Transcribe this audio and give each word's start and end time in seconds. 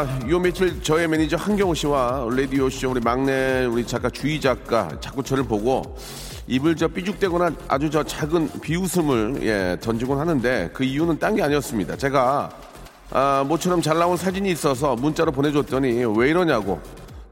아, 0.00 0.18
요 0.30 0.38
며칠 0.38 0.82
저의 0.82 1.06
매니저 1.08 1.36
한경호 1.36 1.74
씨와 1.74 2.26
라디오 2.34 2.70
쇼 2.70 2.90
우리 2.90 3.00
막내 3.00 3.66
우리 3.66 3.86
작가 3.86 4.08
주희 4.08 4.40
작가 4.40 4.88
자꾸 4.98 5.22
저를 5.22 5.44
보고 5.44 5.94
입을 6.46 6.74
저 6.74 6.88
삐죽대거나 6.88 7.50
아주 7.68 7.90
저 7.90 8.02
작은 8.02 8.48
비웃음을 8.62 9.40
예, 9.42 9.76
던지곤 9.78 10.18
하는데 10.18 10.70
그 10.72 10.84
이유는 10.84 11.18
딴 11.18 11.34
게 11.36 11.42
아니었습니다. 11.42 11.96
제가 11.98 12.48
아, 13.10 13.44
모처럼 13.46 13.82
잘 13.82 13.98
나온 13.98 14.16
사진이 14.16 14.50
있어서 14.52 14.96
문자로 14.96 15.32
보내줬더니 15.32 16.02
왜 16.16 16.30
이러냐고 16.30 16.80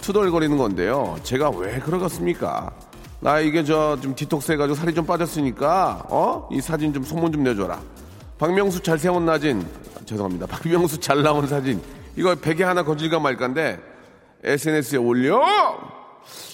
투덜거리는 0.03 0.59
건데요. 0.59 1.17
제가 1.23 1.49
왜 1.51 1.79
그러겠습니까? 1.79 2.71
나 3.21 3.41
이게 3.41 3.65
저 3.65 3.97
좀 4.03 4.15
디톡스 4.15 4.53
해가지고 4.53 4.75
살이 4.75 4.93
좀 4.93 5.07
빠졌으니까 5.07 6.05
어? 6.11 6.47
이 6.53 6.61
사진 6.61 6.93
좀 6.93 7.03
소문 7.03 7.33
좀 7.33 7.45
내줘라. 7.45 7.81
박명수 8.39 8.83
잘 8.83 8.99
세운 8.99 9.25
사진 9.25 9.67
죄송합니다. 10.05 10.45
박명수 10.47 11.01
잘 11.01 11.23
나온 11.23 11.47
사진 11.47 11.81
이거 12.19 12.35
베개 12.35 12.65
하나 12.65 12.83
건질까 12.83 13.21
말까인데 13.21 13.79
SNS에 14.43 14.99
올려 14.99 15.41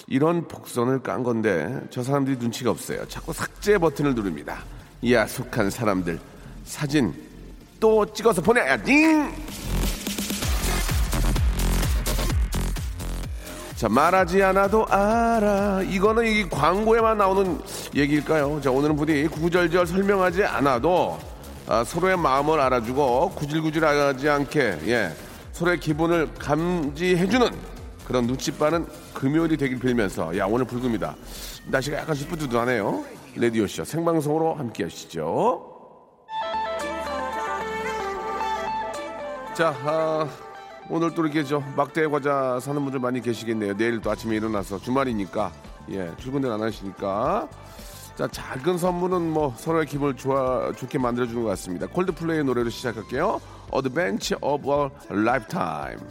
이런 0.05 0.47
복선을 0.47 1.01
깐 1.01 1.23
건데 1.23 1.81
저 1.89 2.03
사람들이 2.03 2.37
눈치가 2.37 2.69
없어요. 2.69 3.07
자꾸 3.07 3.33
삭제 3.33 3.79
버튼을 3.79 4.13
누릅니다. 4.13 4.59
야속한 5.09 5.71
사람들 5.71 6.19
사진 6.65 7.15
또 7.79 8.05
찍어서 8.05 8.43
보내야지. 8.43 8.93
자 13.75 13.89
말하지 13.89 14.43
않아도 14.43 14.85
알아 14.85 15.81
이거는 15.81 16.27
이 16.27 16.47
광고에만 16.47 17.17
나오는 17.17 17.59
얘기일까요? 17.95 18.61
자 18.61 18.69
오늘은 18.69 18.95
부디 18.95 19.27
구구절절 19.27 19.87
설명하지 19.87 20.43
않아도 20.43 21.17
아, 21.67 21.83
서로의 21.83 22.15
마음을 22.17 22.59
알아주고 22.59 23.31
구질구질하지 23.31 24.29
않게 24.29 24.77
예 24.85 25.24
서로의 25.55 25.79
기분을 25.79 26.33
감지해주는 26.33 27.49
그런 28.05 28.27
눈치 28.27 28.51
빠른 28.51 28.85
금요일이 29.13 29.55
되길 29.55 29.79
빌면서 29.79 30.37
야 30.37 30.45
오늘 30.45 30.65
불금이다. 30.65 31.15
날씨가 31.67 31.99
약간 31.99 32.13
시뿌드드하네요. 32.13 33.05
레디오쇼 33.37 33.85
생방송으로 33.85 34.55
함께 34.55 34.83
하시죠. 34.83 35.65
자 39.55 39.73
아, 39.85 40.27
오늘 40.89 41.15
또 41.15 41.23
이렇게 41.23 41.41
저 41.45 41.63
막대 41.77 42.05
과자 42.07 42.59
사는 42.59 42.83
분들 42.83 42.99
많이 42.99 43.21
계시겠네요. 43.21 43.77
내일 43.77 44.01
또 44.01 44.11
아침에 44.11 44.35
일어나서 44.35 44.79
주말이니까. 44.79 45.53
예 45.91 46.11
출근을 46.17 46.51
안 46.51 46.63
하시니까 46.63 47.47
자 48.15 48.27
작은 48.27 48.77
선물은 48.77 49.31
뭐 49.31 49.53
서로의 49.57 49.85
기분을 49.85 50.15
좋아 50.15 50.71
좋게 50.71 50.97
만들어주는 50.97 51.43
것 51.43 51.49
같습니다 51.49 51.87
콜드플레이의 51.87 52.45
노래로 52.45 52.69
시작할게요 52.69 53.41
Adventure 53.73 54.39
of 54.41 54.69
a 54.71 54.89
Lifetime 55.11 56.01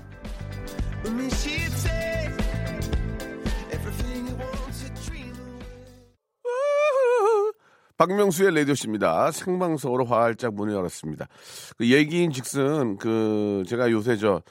박명수의 7.97 8.55
라디오씨입니다. 8.55 9.31
생방송으로 9.31 10.05
활짝 10.05 10.55
문을 10.55 10.75
열었습니다. 10.75 11.29
그 11.79 11.91
얘기인 11.91 12.33
즉슨 12.33 12.97
그 12.99 13.63
제가 13.69 13.91
요새 13.93 14.17
저 14.17 14.43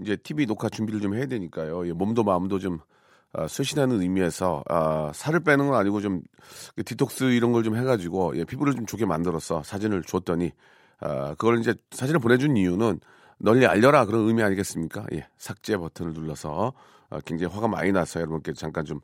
이제 0.00 0.16
TV 0.16 0.46
녹화 0.46 0.68
준비를 0.68 1.00
좀 1.00 1.14
해야 1.14 1.26
되니까요. 1.26 1.86
예, 1.88 1.92
몸도 1.92 2.22
마음도 2.22 2.58
좀 2.58 2.78
아, 3.34 3.48
쇄신하는 3.48 4.00
의미에서 4.00 4.62
아, 4.68 5.10
살을 5.14 5.40
빼는 5.40 5.66
건 5.68 5.76
아니고 5.76 6.00
좀그 6.00 6.84
디톡스 6.84 7.24
이런 7.32 7.52
걸 7.52 7.64
좀 7.64 7.76
해가지고 7.76 8.36
예, 8.36 8.44
피부를 8.44 8.74
좀 8.74 8.86
좋게 8.86 9.06
만들어서 9.06 9.62
사진을 9.62 10.02
줬더니 10.02 10.52
아, 11.00 11.30
그걸 11.30 11.58
이제 11.60 11.74
사진을 11.90 12.20
보내준 12.20 12.56
이유는 12.56 13.00
널리 13.38 13.66
알려라 13.66 14.04
그런 14.06 14.26
의미 14.28 14.42
아니겠습니까? 14.42 15.06
예, 15.12 15.26
삭제 15.36 15.76
버튼을 15.76 16.12
눌러서 16.12 16.72
어, 17.10 17.18
굉장히 17.24 17.52
화가 17.52 17.68
많이 17.68 17.92
나서 17.92 18.20
여러분께 18.20 18.52
잠깐 18.54 18.84
좀 18.84 19.00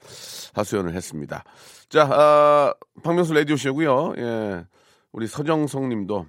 하소연을 0.54 0.94
했습니다. 0.94 1.44
자, 1.88 2.08
아, 2.10 2.74
박명수 3.02 3.34
라디오 3.34 3.56
쇼고요. 3.56 4.14
예, 4.18 4.64
우리 5.12 5.26
서정성님도 5.26 6.26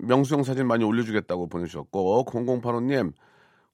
명수형 0.00 0.44
사진 0.44 0.66
많이 0.66 0.84
올려주겠다고 0.84 1.48
보내주셨고 1.48 2.24
0085님 2.26 3.12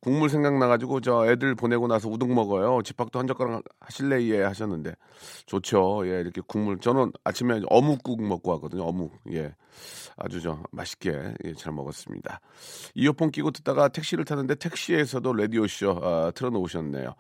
국물 0.01 0.29
생각나가지고 0.29 1.01
저 1.01 1.27
애들 1.31 1.55
보내고 1.55 1.87
나서 1.89 2.09
우동 2.09 2.35
먹어요. 2.35 2.83
집밥도 2.83 3.19
한 3.19 3.27
젓가락 3.27 3.65
하실래 3.81 4.23
예 4.27 4.43
하셨는데 4.43 4.95
좋죠. 5.47 6.03
예 6.07 6.21
이렇게 6.21 6.41
국물 6.47 6.79
저는 6.79 7.13
아침에 7.25 7.61
어묵국 7.67 8.23
먹고 8.23 8.53
왔거든요. 8.53 8.85
어묵 8.85 9.19
예 9.33 9.55
아주 10.17 10.41
저 10.41 10.63
맛있게 10.71 11.35
예, 11.45 11.55
잘 11.55 11.73
먹었습니다. 11.73 12.41
이어폰 12.95 13.31
끼고 13.31 13.51
듣다가 13.51 13.89
택시를 13.89 14.25
타는데 14.25 14.55
택시에서도 14.57 15.33
라디오 15.33 15.67
쇼 15.67 15.91
아, 16.03 16.31
틀어놓으셨네요. 16.35 17.15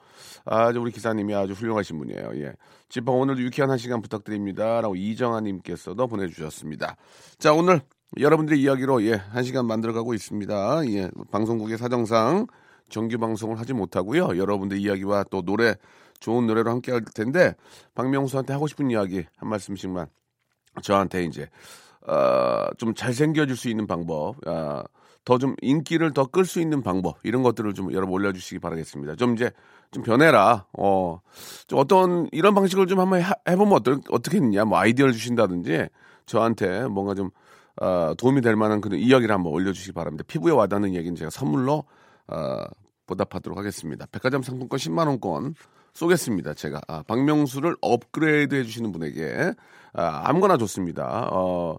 아 0.44 0.68
우리 0.68 0.92
기사님이 0.92 1.34
아주 1.34 1.54
훌륭하신 1.54 1.98
분이에요. 1.98 2.30
예 2.36 2.52
집밥 2.88 3.14
오늘도 3.14 3.42
유쾌한 3.42 3.70
한 3.70 3.78
시간 3.78 4.00
부탁드립니다 4.00 4.80
라고 4.80 4.94
이정아님께서도 4.96 6.06
보내주셨습니다. 6.06 6.96
자 7.38 7.52
오늘 7.52 7.80
여러분들의 8.18 8.60
이야기로 8.60 9.02
예, 9.04 9.14
한 9.14 9.42
시간 9.42 9.66
만들어가고 9.66 10.14
있습니다. 10.14 10.86
예, 10.92 11.10
방송국의 11.32 11.78
사정상 11.78 12.46
정규 12.88 13.18
방송을 13.18 13.58
하지 13.58 13.72
못하고요. 13.72 14.38
여러분들 14.38 14.78
이야기와 14.78 15.24
또 15.30 15.42
노래 15.42 15.74
좋은 16.20 16.46
노래로 16.46 16.70
함께 16.70 16.92
할 16.92 17.02
텐데 17.14 17.54
박명수한테 17.94 18.52
하고 18.52 18.66
싶은 18.66 18.90
이야기 18.90 19.24
한 19.36 19.48
말씀씩만 19.48 20.06
저한테 20.82 21.24
이제 21.24 21.48
어, 22.06 22.68
좀 22.78 22.94
잘생겨질 22.94 23.56
수 23.56 23.68
있는 23.68 23.86
방법, 23.86 24.36
어, 24.46 24.82
더좀 25.24 25.56
인기를 25.60 26.12
더 26.12 26.26
끌 26.26 26.44
수 26.44 26.60
있는 26.60 26.82
방법 26.82 27.16
이런 27.24 27.42
것들을 27.42 27.74
좀 27.74 27.92
여러분 27.92 28.14
올려주시기 28.14 28.60
바라겠습니다. 28.60 29.16
좀 29.16 29.34
이제 29.34 29.50
좀 29.90 30.04
변해라. 30.04 30.66
어, 30.78 31.20
좀 31.66 31.78
어떤 31.80 32.28
이런 32.30 32.54
방식을 32.54 32.86
좀 32.86 33.00
한번 33.00 33.22
해, 33.22 33.56
보면 33.56 33.72
어떨, 33.72 33.98
어떻게 34.10 34.36
했냐, 34.36 34.64
뭐 34.64 34.78
아이디어를 34.78 35.12
주신다든지 35.12 35.88
저한테 36.26 36.86
뭔가 36.86 37.14
좀 37.14 37.30
어, 37.80 38.14
도움이 38.16 38.40
될 38.40 38.54
만한 38.54 38.80
그런 38.80 39.00
이야기를 39.00 39.34
한번 39.34 39.52
올려주시기 39.52 39.92
바랍니다. 39.92 40.24
피부에 40.28 40.52
와닿는 40.52 40.94
얘기는 40.94 41.14
제가 41.16 41.30
선물로 41.30 41.84
어, 42.28 42.64
보답하도록 43.06 43.56
하겠습니다. 43.58 44.06
백화점 44.10 44.42
상품권 44.42 44.78
10만 44.78 45.06
원권 45.06 45.54
쏘겠습니다. 45.94 46.54
제가 46.54 46.80
아, 46.88 47.02
박명수를 47.06 47.76
업그레이드 47.80 48.54
해주시는 48.54 48.92
분에게 48.92 49.54
아, 49.94 50.22
아무거나 50.24 50.56
좋습니다. 50.58 51.28
어, 51.32 51.76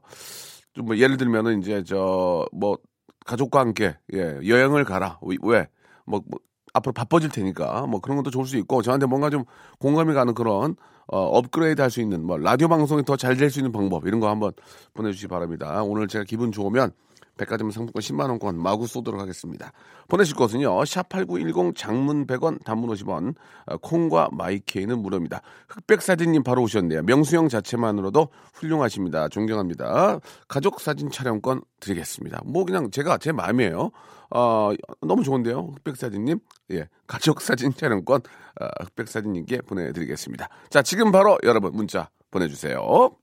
좀 0.73 0.85
뭐 0.85 0.97
예를 0.97 1.17
들면은 1.17 1.59
이제 1.61 1.83
저 1.83 2.45
뭐 2.53 2.77
가족과 3.25 3.59
함께 3.59 3.95
예, 4.13 4.39
여행을 4.47 4.85
가라. 4.85 5.19
왜? 5.43 5.67
뭐, 6.05 6.21
뭐 6.27 6.39
앞으로 6.73 6.93
바빠질 6.93 7.29
테니까 7.29 7.85
뭐 7.87 7.99
그런 7.99 8.15
것도 8.17 8.29
좋을 8.31 8.45
수 8.45 8.55
있고 8.57 8.81
저한테 8.81 9.05
뭔가 9.05 9.29
좀 9.29 9.43
공감이 9.79 10.13
가는 10.13 10.33
그런 10.33 10.75
어, 11.07 11.19
업그레이드 11.19 11.81
할 11.81 11.89
수 11.89 11.99
있는 12.01 12.23
뭐 12.25 12.37
라디오 12.37 12.67
방송이 12.69 13.03
더 13.03 13.17
잘 13.17 13.35
될 13.35 13.49
수 13.49 13.59
있는 13.59 13.71
방법 13.73 14.07
이런 14.07 14.19
거 14.21 14.29
한번 14.29 14.53
보내주시기 14.93 15.27
바랍니다. 15.27 15.83
오늘 15.83 16.07
제가 16.07 16.23
기분 16.25 16.51
좋으면 16.53 16.91
백화점 17.37 17.71
상품권 17.71 18.01
10만 18.01 18.29
원권 18.29 18.57
마구 18.61 18.87
쏘도록 18.87 19.21
하겠습니다. 19.21 19.71
보내실 20.07 20.35
것은요. 20.35 20.69
샵8910 20.83 21.75
장문 21.75 22.27
100원 22.27 22.63
단문 22.63 22.89
50원 22.89 23.35
어, 23.65 23.77
콩과 23.77 24.29
마이케이는 24.31 24.99
무료입니다. 24.99 25.41
흑백사진님 25.69 26.43
바로 26.43 26.63
오셨네요. 26.63 27.03
명수형 27.03 27.49
자체만으로도 27.49 28.29
훌륭하십니다. 28.53 29.29
존경합니다. 29.29 30.19
가족 30.47 30.81
사진 30.81 31.09
촬영권 31.09 31.61
드리겠습니다. 31.79 32.41
뭐 32.45 32.65
그냥 32.65 32.91
제가 32.91 33.17
제 33.17 33.31
마음이에요. 33.31 33.91
어, 34.29 34.71
너무 35.01 35.23
좋은데요. 35.23 35.73
흑백사진님. 35.77 36.39
예. 36.71 36.87
가족 37.05 37.41
사진 37.41 37.73
촬영권 37.73 38.21
어, 38.61 38.65
흑백사진님께 38.83 39.61
보내드리겠습니다. 39.61 40.49
자 40.69 40.81
지금 40.81 41.11
바로 41.11 41.37
여러분 41.43 41.73
문자 41.73 42.09
보내주세요. 42.31 43.15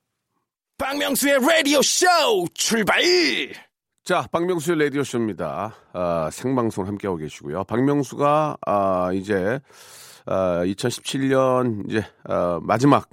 박명수의 0.78 1.38
라디오 1.40 1.82
쇼 1.82 2.06
출발! 2.54 3.02
자, 4.04 4.28
박명수의 4.30 4.78
라디오쇼입니다. 4.80 5.74
아, 5.94 6.28
생방송 6.30 6.86
함께하고 6.86 7.16
계시고요. 7.16 7.64
박명수가, 7.64 8.58
아, 8.60 9.10
이제, 9.14 9.58
아, 10.26 10.62
2017년, 10.62 11.88
이제, 11.88 12.04
아, 12.24 12.60
마지막, 12.62 13.08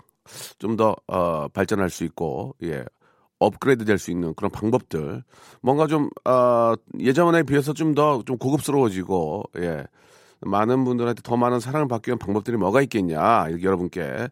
좀 0.59 0.75
더, 0.75 0.93
어, 1.07 1.47
발전할 1.47 1.89
수 1.89 2.03
있고, 2.03 2.57
예, 2.63 2.83
업그레이드 3.39 3.85
될 3.85 3.97
수 3.97 4.11
있는 4.11 4.33
그런 4.35 4.51
방법들 4.51 5.23
뭔가 5.61 5.87
좀 5.87 6.09
어, 6.25 6.73
예전에 6.99 7.43
비해서 7.43 7.73
좀더좀 7.73 8.37
고급스러워지고 8.37 9.45
예 9.57 9.83
많은 10.41 10.83
분들한테 10.83 11.23
더 11.23 11.37
많은 11.37 11.59
사랑을 11.59 11.87
받기 11.87 12.09
위한 12.09 12.19
방법들이 12.19 12.57
뭐가 12.57 12.83
있겠냐 12.83 13.49
이렇게 13.49 13.63
여러분께 13.63 14.27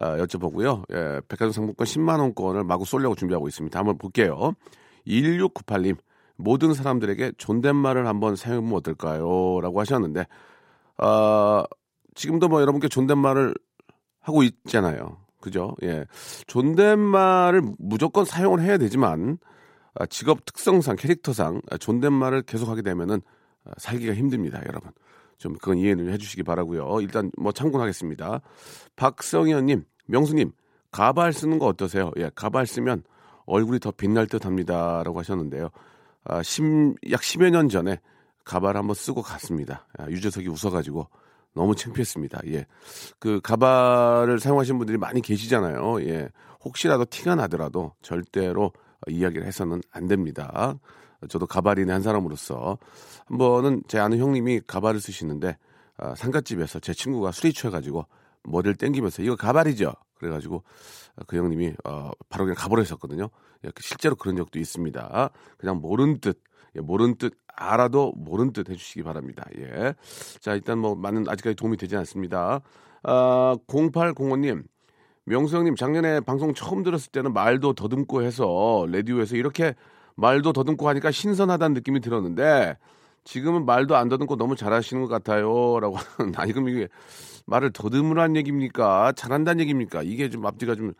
어, 0.00 0.06
여쭤보고요 0.16 0.82
예 0.94 1.20
백화점 1.28 1.52
상품권 1.52 1.86
10만 1.86 2.20
원권을 2.20 2.64
마구 2.64 2.86
쏠려고 2.86 3.14
준비하고 3.14 3.48
있습니다 3.48 3.78
한번 3.78 3.98
볼게요 3.98 4.54
1698님 5.06 5.96
모든 6.36 6.74
사람들에게 6.74 7.32
존댓말을 7.38 8.06
한번 8.06 8.36
사용해보면 8.36 8.76
어떨까요? 8.78 9.60
라고 9.60 9.80
하셨는데 9.80 10.26
어, 10.98 11.64
지금도 12.14 12.48
뭐 12.48 12.60
여러분께 12.60 12.88
존댓말을 12.88 13.54
하고 14.20 14.42
있잖아요. 14.42 15.18
그죠? 15.40 15.76
예. 15.82 16.06
존댓말을 16.46 17.62
무조건 17.78 18.24
사용을 18.24 18.62
해야 18.62 18.78
되지만 18.78 19.38
아, 19.94 20.06
직업 20.06 20.44
특성상 20.44 20.96
캐릭터상 20.96 21.60
아, 21.70 21.76
존댓말을 21.76 22.42
계속하게 22.42 22.82
되면은 22.82 23.20
아, 23.64 23.70
살기가 23.76 24.14
힘듭니다, 24.14 24.60
여러분. 24.66 24.90
좀 25.36 25.52
그건 25.54 25.78
이해를 25.78 26.12
해주시기 26.12 26.42
바라고요. 26.42 27.00
일단 27.00 27.30
뭐 27.36 27.52
참고하겠습니다. 27.52 28.40
박성현님, 28.96 29.84
명수님, 30.06 30.52
가발 30.90 31.32
쓰는 31.32 31.58
거 31.58 31.66
어떠세요? 31.66 32.10
예, 32.16 32.30
가발 32.34 32.66
쓰면 32.66 33.02
얼굴이 33.46 33.80
더 33.80 33.90
빛날 33.90 34.26
듯 34.26 34.44
합니다 34.46 35.02
라고 35.04 35.18
하셨는데요. 35.18 35.70
아, 36.24 36.42
10, 36.42 36.94
약 37.10 37.20
10여 37.20 37.50
년 37.50 37.68
전에 37.68 38.00
가발 38.44 38.76
한번 38.76 38.94
쓰고 38.94 39.22
갔습니다. 39.22 39.86
아, 39.98 40.08
유재석이 40.08 40.48
웃어가지고 40.48 41.08
너무 41.54 41.74
창피했습니다. 41.74 42.40
예. 42.48 42.66
그 43.18 43.40
가발을 43.42 44.40
사용하시는 44.40 44.78
분들이 44.78 44.98
많이 44.98 45.20
계시잖아요. 45.20 46.02
예. 46.02 46.28
혹시라도 46.64 47.04
티가 47.04 47.34
나더라도 47.36 47.92
절대로 48.02 48.72
이야기를 49.06 49.46
해서는 49.46 49.82
안 49.92 50.08
됩니다. 50.08 50.74
저도 51.28 51.46
가발인의 51.46 51.92
한 51.92 52.02
사람으로서 52.02 52.78
한 53.26 53.38
번은 53.38 53.82
제 53.88 53.98
아는 53.98 54.18
형님이 54.18 54.62
가발을 54.66 55.00
쓰시는데 55.00 55.56
아, 55.96 56.14
상갓집에서 56.14 56.80
제 56.80 56.92
친구가 56.92 57.32
술이 57.32 57.52
취해가지고 57.52 58.06
머리를 58.44 58.74
땡기면서 58.74 59.22
이거 59.22 59.36
가발이죠. 59.36 59.92
그래가지고 60.24 60.62
그 61.26 61.36
형님이 61.36 61.74
어, 61.84 62.10
바로 62.28 62.44
그냥 62.44 62.56
가버렸었거든요. 62.56 63.28
예, 63.64 63.70
실제로 63.78 64.16
그런 64.16 64.36
적도 64.36 64.58
있습니다. 64.58 65.30
그냥 65.58 65.80
모른 65.80 66.20
듯, 66.20 66.40
예, 66.76 66.80
모른 66.80 67.16
듯 67.16 67.34
알아도 67.46 68.12
모른 68.16 68.52
듯 68.52 68.70
해주시기 68.70 69.02
바랍니다. 69.02 69.44
예. 69.58 69.94
자, 70.40 70.54
일단 70.54 70.78
뭐 70.78 70.94
많은 70.94 71.28
아직까지 71.28 71.54
도움이 71.56 71.76
되지 71.76 71.96
않습니다. 71.96 72.60
아, 73.02 73.56
0805님, 73.68 74.64
명수 75.24 75.56
형님 75.56 75.76
작년에 75.76 76.20
방송 76.20 76.54
처음 76.54 76.82
들었을 76.82 77.12
때는 77.12 77.32
말도 77.32 77.74
더듬고 77.74 78.22
해서 78.22 78.86
라디오에서 78.90 79.36
이렇게 79.36 79.74
말도 80.16 80.52
더듬고 80.52 80.88
하니까 80.88 81.10
신선하다는 81.10 81.74
느낌이 81.74 82.00
들었는데 82.00 82.76
지금은 83.24 83.64
말도 83.66 83.96
안 83.96 84.08
더듬고 84.08 84.36
너무 84.36 84.56
잘하시는 84.56 85.02
것 85.02 85.08
같아요라고 85.08 85.96
하는 86.18 86.32
아 86.36 86.44
이금 86.46 86.68
이게 86.68 86.88
말을 87.46 87.72
더듬으란 87.72 88.36
얘기입니까? 88.36 89.12
잘한다는 89.12 89.60
얘기입니까? 89.62 90.02
이게 90.02 90.28
좀 90.30 90.46
앞뒤가 90.46 90.74
좀 90.74 90.94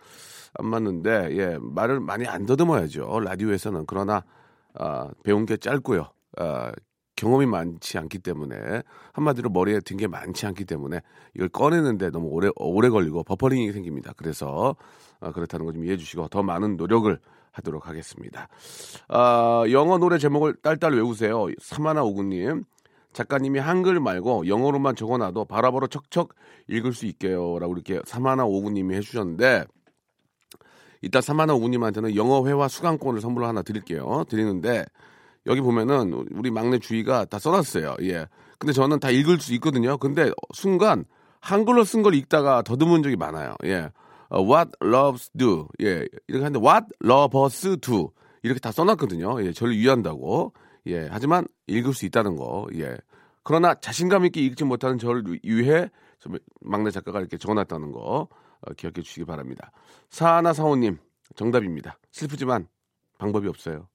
안 0.57 0.67
맞는데 0.69 1.37
예 1.37 1.59
말을 1.61 1.99
많이 2.01 2.27
안 2.29 2.47
더듬어야죠. 2.47 3.21
라디오에서는. 3.21 3.87
그러나 3.87 4.23
아, 4.75 5.11
배운 5.25 5.47
게 5.47 5.57
짧고요. 5.57 6.09
아, 6.37 6.71
경험이 7.17 7.47
많지 7.47 7.99
않기 7.99 8.21
때문에 8.21 8.83
한마디로 9.15 9.51
머리에 9.51 9.81
든 9.81 9.97
게 9.97 10.07
많지 10.07 10.47
않기 10.47 10.65
때문에 10.65 11.01
이걸 11.35 11.49
꺼내는데 11.49 12.11
너무 12.11 12.29
오래 12.29 12.51
오래 12.57 12.89
걸리고 12.89 13.25
버퍼링이 13.25 13.73
생깁니다. 13.73 14.13
그래서 14.17 14.77
아, 15.21 15.33
그렇다는 15.33 15.67
거 15.67 15.73
좀 15.73 15.85
이해해 15.85 15.97
주시고 15.97 16.29
더 16.29 16.43
많은 16.45 16.77
노력을 16.77 17.19
하도록 17.55 17.89
하겠습니다. 17.89 18.49
아, 19.09 19.65
영어 19.71 19.99
노래 19.99 20.19
제목을 20.19 20.57
딸딸 20.63 20.93
외우세요. 20.93 21.47
사마나 21.61 22.03
오구님 22.03 22.65
작가님이 23.13 23.61
한글 23.61 24.01
말고 24.01 24.49
영어로만 24.49 24.97
적어놔도 24.97 25.45
바로바로 25.47 25.87
척척 25.87 26.35
읽을 26.69 26.93
수 26.93 27.07
있게요라고 27.07 27.75
이렇게 27.75 28.01
사마나 28.05 28.45
오구님이 28.45 28.97
해주셨는데 28.97 29.65
이따 31.03 31.21
사마나 31.21 31.55
오구님한테는 31.55 32.17
영어 32.17 32.47
회화 32.47 32.67
수강권을 32.67 33.21
선물로 33.21 33.47
하나 33.47 33.63
드릴게요. 33.63 34.25
드리는데 34.29 34.85
여기 35.47 35.61
보면은 35.61 36.27
우리 36.33 36.51
막내 36.51 36.79
주희가 36.79 37.27
다 37.27 37.39
써놨어요. 37.39 37.97
예. 38.03 38.27
근데 38.59 38.73
저는 38.73 38.99
다 38.99 39.11
읽을 39.11 39.39
수 39.41 39.53
있거든요. 39.55 39.99
근데 39.99 40.31
순간 40.55 41.05
한글로 41.41 41.85
쓴 41.85 42.03
걸 42.03 42.15
읽다가 42.15 42.63
더듬은 42.63 43.03
적이 43.03 43.17
많아요. 43.17 43.55
예. 43.65 43.91
어, 44.35 44.43
what 44.43 44.73
loves 44.83 45.31
do. 45.37 45.69
예. 45.81 46.07
이렇게 46.27 46.45
하는데 46.45 46.59
what 46.59 46.87
lovers 47.05 47.77
do. 47.79 48.11
이렇게 48.43 48.59
다 48.59 48.73
써놨거든요. 48.73 49.45
예. 49.45 49.53
저를 49.53 49.77
위한다고. 49.77 50.53
예. 50.87 51.07
하지만 51.09 51.47
읽을 51.69 51.95
수 51.95 52.05
있다는 52.05 52.35
거. 52.35 52.67
예. 52.75 52.97
그러나 53.45 53.75
자신감 53.75 54.25
있게 54.27 54.41
읽지 54.41 54.65
못하는 54.65 54.99
저를 54.99 55.25
위해 55.45 55.89
막내 56.61 56.91
작가가 56.91 57.21
이렇게 57.21 57.37
적어놨다는 57.37 57.93
거 57.93 58.29
어, 58.61 58.73
기억해 58.77 59.03
주시기 59.03 59.25
바랍니다. 59.25 59.71
사하나 60.11 60.53
사호님 60.53 60.99
정답입니다. 61.37 61.99
슬프지만 62.11 62.67
방법이 63.19 63.47
없어요. 63.47 63.89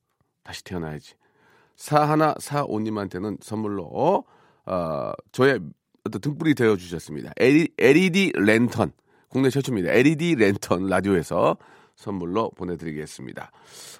다시 0.43 0.63
태어나야지. 0.63 1.15
사하나 1.75 2.33
사오님한테는 2.39 3.39
선물로 3.41 4.23
어, 4.65 5.11
저의 5.33 5.59
어떤 6.05 6.21
등불이 6.21 6.55
되어 6.55 6.77
주셨습니다. 6.77 7.33
LED 7.37 8.33
랜턴 8.35 8.93
국내 9.29 9.49
최초입니다. 9.49 9.91
LED 9.91 10.35
랜턴 10.35 10.87
라디오에서 10.87 11.57
선물로 11.95 12.51
보내드리겠습니다. 12.51 13.51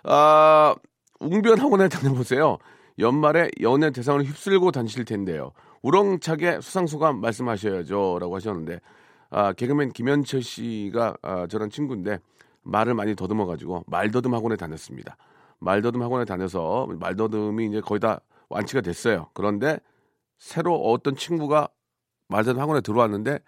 아, 0.04 0.76
웅변 1.20 1.60
학원에 1.60 1.88
다녀보세요. 1.90 2.58
연말에 2.98 3.50
연예 3.62 3.92
대상을 3.92 4.24
휩쓸고 4.24 4.72
다니실 4.72 5.06
텐데요. 5.06 5.52
우렁차게 5.82 6.60
수상소감 6.62 7.22
말씀하셔야죠 7.22 8.18
라고 8.20 8.36
하셨는데 8.36 8.80
아, 9.30 9.54
개그맨 9.54 9.92
김현철 9.92 10.42
씨가 10.42 11.16
아, 11.22 11.48
저랑 11.48 11.70
친구인데 11.70 12.20
말을 12.64 12.94
많이 12.94 13.16
더듬어가지고 13.16 13.86
말더듬 13.88 14.34
학원에 14.34 14.56
다녔습니다. 14.56 15.16
말더듬 15.60 16.02
학원에 16.02 16.26
다녀서 16.26 16.88
말더듬이 16.88 17.68
이제 17.68 17.82
거의 17.82 18.00
다 18.00 18.22
완치가 18.50 18.82
됐어요. 18.82 19.30
그런데 19.34 19.80
새로 20.38 20.76
어떤 20.76 21.16
친구가 21.16 21.70
말더듬 22.28 22.60
학원에 22.62 22.82
들어왔는데 22.82 23.40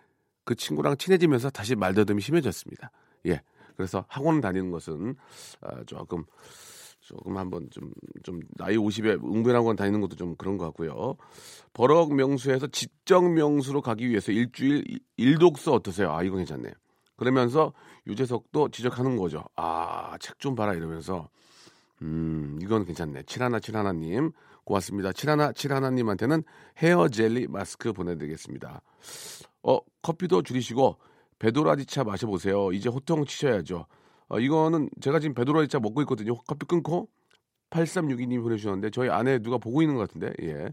그 0.43 0.55
친구랑 0.55 0.97
친해지면서 0.97 1.49
다시 1.49 1.75
말더듬이 1.75 2.21
심해졌습니다. 2.21 2.91
예. 3.27 3.41
그래서 3.75 4.05
학원 4.07 4.41
다니는 4.41 4.71
것은 4.71 5.15
아, 5.61 5.83
조금 5.85 6.23
조금 6.99 7.37
한번 7.37 7.67
좀, 7.71 7.91
좀, 8.23 8.39
나이 8.57 8.77
50에 8.77 9.23
응변학원 9.23 9.75
다니는 9.75 10.01
것도 10.01 10.15
좀 10.15 10.35
그런 10.35 10.57
것 10.57 10.65
같고요. 10.65 11.17
버럭 11.73 12.13
명수에서 12.13 12.67
지적 12.67 13.31
명수로 13.33 13.81
가기 13.81 14.07
위해서 14.09 14.31
일주일 14.31 14.99
일독서 15.17 15.73
어떠세요? 15.73 16.13
아, 16.13 16.23
이거 16.23 16.37
괜찮네. 16.37 16.71
그러면서 17.17 17.73
유재석도 18.07 18.69
지적하는 18.69 19.17
거죠. 19.17 19.43
아, 19.55 20.15
책 20.19 20.37
좀 20.39 20.55
봐라 20.55 20.73
이러면서 20.73 21.29
음, 22.01 22.59
이건 22.61 22.85
괜찮네. 22.85 23.23
칠하나 23.23 23.59
칠하나님 23.59 24.31
고맙습니다. 24.63 25.11
칠하나 25.11 25.51
칠하나님한테는 25.53 26.43
헤어 26.77 27.09
젤리 27.09 27.47
마스크 27.47 27.93
보내드리겠습니다. 27.93 28.81
어, 29.63 29.79
커피도 30.01 30.43
줄이시고 30.43 30.97
배도라지차 31.39 32.03
마셔보세요. 32.03 32.71
이제 32.71 32.89
호통 32.89 33.25
치셔야죠. 33.25 33.85
어, 34.29 34.39
이거는 34.39 34.89
제가 35.01 35.19
지금 35.19 35.33
배도라지차 35.33 35.79
먹고 35.79 36.01
있거든요. 36.01 36.35
커피 36.47 36.65
끊고 36.65 37.09
8362님 37.71 38.41
보내주셨는데 38.41 38.91
저희 38.91 39.09
아내 39.09 39.39
누가 39.39 39.57
보고 39.57 39.81
있는 39.81 39.95
것 39.95 40.07
같은데 40.07 40.33
예. 40.43 40.69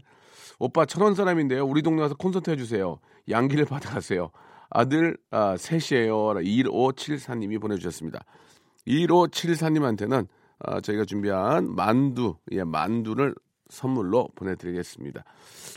오빠 0.59 0.85
천원 0.85 1.15
사람인데요. 1.15 1.65
우리 1.65 1.81
동네 1.81 2.01
와서 2.01 2.15
콘서트 2.15 2.49
해주세요. 2.51 2.99
양기를 3.29 3.65
받아가세요. 3.65 4.31
아들 4.69 5.17
아, 5.31 5.55
셋이에요. 5.57 6.15
1574님이 6.15 7.59
보내주셨습니다. 7.59 8.23
1574님한테는 8.87 10.27
아, 10.59 10.81
저희가 10.81 11.05
준비한 11.05 11.73
만두, 11.73 12.35
예, 12.51 12.63
만두를 12.63 13.33
선물로 13.69 14.29
보내드리겠습니다. 14.35 15.23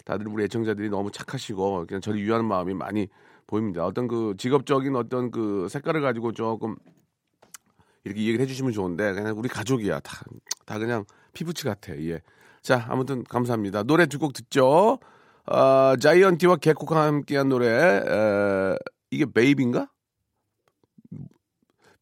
다들 0.05 0.29
우리 0.29 0.45
애청자들이 0.45 0.89
너무 0.91 1.11
착하시고 1.11 1.87
그냥 1.87 2.01
저를 2.01 2.23
위하는 2.23 2.45
마음이 2.47 2.75
많이 2.75 3.09
보입니다. 3.47 3.85
어떤 3.85 4.09
그 4.09 4.35
직업적인 4.39 4.97
어떤 4.97 5.31
그 5.31 5.69
색깔을 5.69 6.01
가지고 6.01 6.33
조금 6.33 6.77
이렇게 8.05 8.21
얘기를 8.23 8.41
해주시면 8.41 8.73
좋은데 8.73 9.13
그냥 9.13 9.39
우리 9.39 9.49
가족이야 9.49 10.01
다, 10.01 10.25
다 10.67 10.79
그냥 10.79 11.05
피부치 11.35 11.65
같아. 11.65 11.97
예. 11.99 12.21
자 12.63 12.87
아무튼 12.89 13.25
감사합니다. 13.25 13.83
노래 13.85 14.07
두 14.07 14.19
곡 14.19 14.33
듣죠. 14.33 14.99
어, 15.47 15.97
자이언티와 15.97 16.57
개코가 16.57 17.03
함께한 17.05 17.49
노래 17.49 17.67
에, 17.69 18.77
이게 19.11 19.27
베이비인가? 19.27 19.91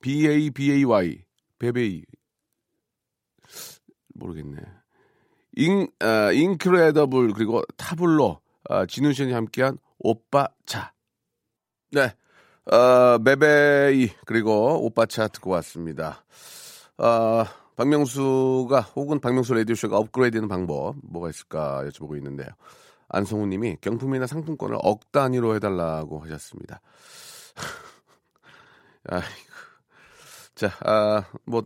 B 0.01 0.27
A 0.29 0.51
B 0.51 0.73
A 0.73 0.85
Y 0.85 1.25
베베이 1.59 2.05
모르겠네. 4.15 4.59
인, 5.57 5.89
어, 6.03 6.33
인크레더블 6.33 7.33
그리고 7.33 7.63
타블로 7.77 8.41
어, 8.69 8.87
진우션이 8.87 9.33
함께한 9.33 9.79
오빠 9.99 10.49
차. 10.67 10.93
네. 11.91 12.15
어, 12.67 13.19
베베이 13.19 14.11
그리고 14.27 14.85
오빠 14.85 15.07
차 15.07 15.29
듣고 15.29 15.51
왔습니다. 15.51 16.25
어, 16.99 17.45
박명수가 17.77 18.81
혹은 18.95 19.21
박명수 19.21 19.55
라디오쇼가 19.55 19.97
업그레이드되는 19.97 20.49
방법 20.49 20.97
뭐가 21.03 21.31
있을까 21.31 21.83
여쭤보고 21.87 22.17
있는데요. 22.19 22.49
안성우님이 23.09 23.79
경품이나 23.81 24.27
상품권을 24.27 24.79
억 24.83 25.11
단위로 25.11 25.55
해달라고 25.57 26.21
하셨습니다. 26.21 26.81
아이고. 29.09 29.27
자, 30.55 30.71
아, 30.85 31.25
뭐 31.45 31.65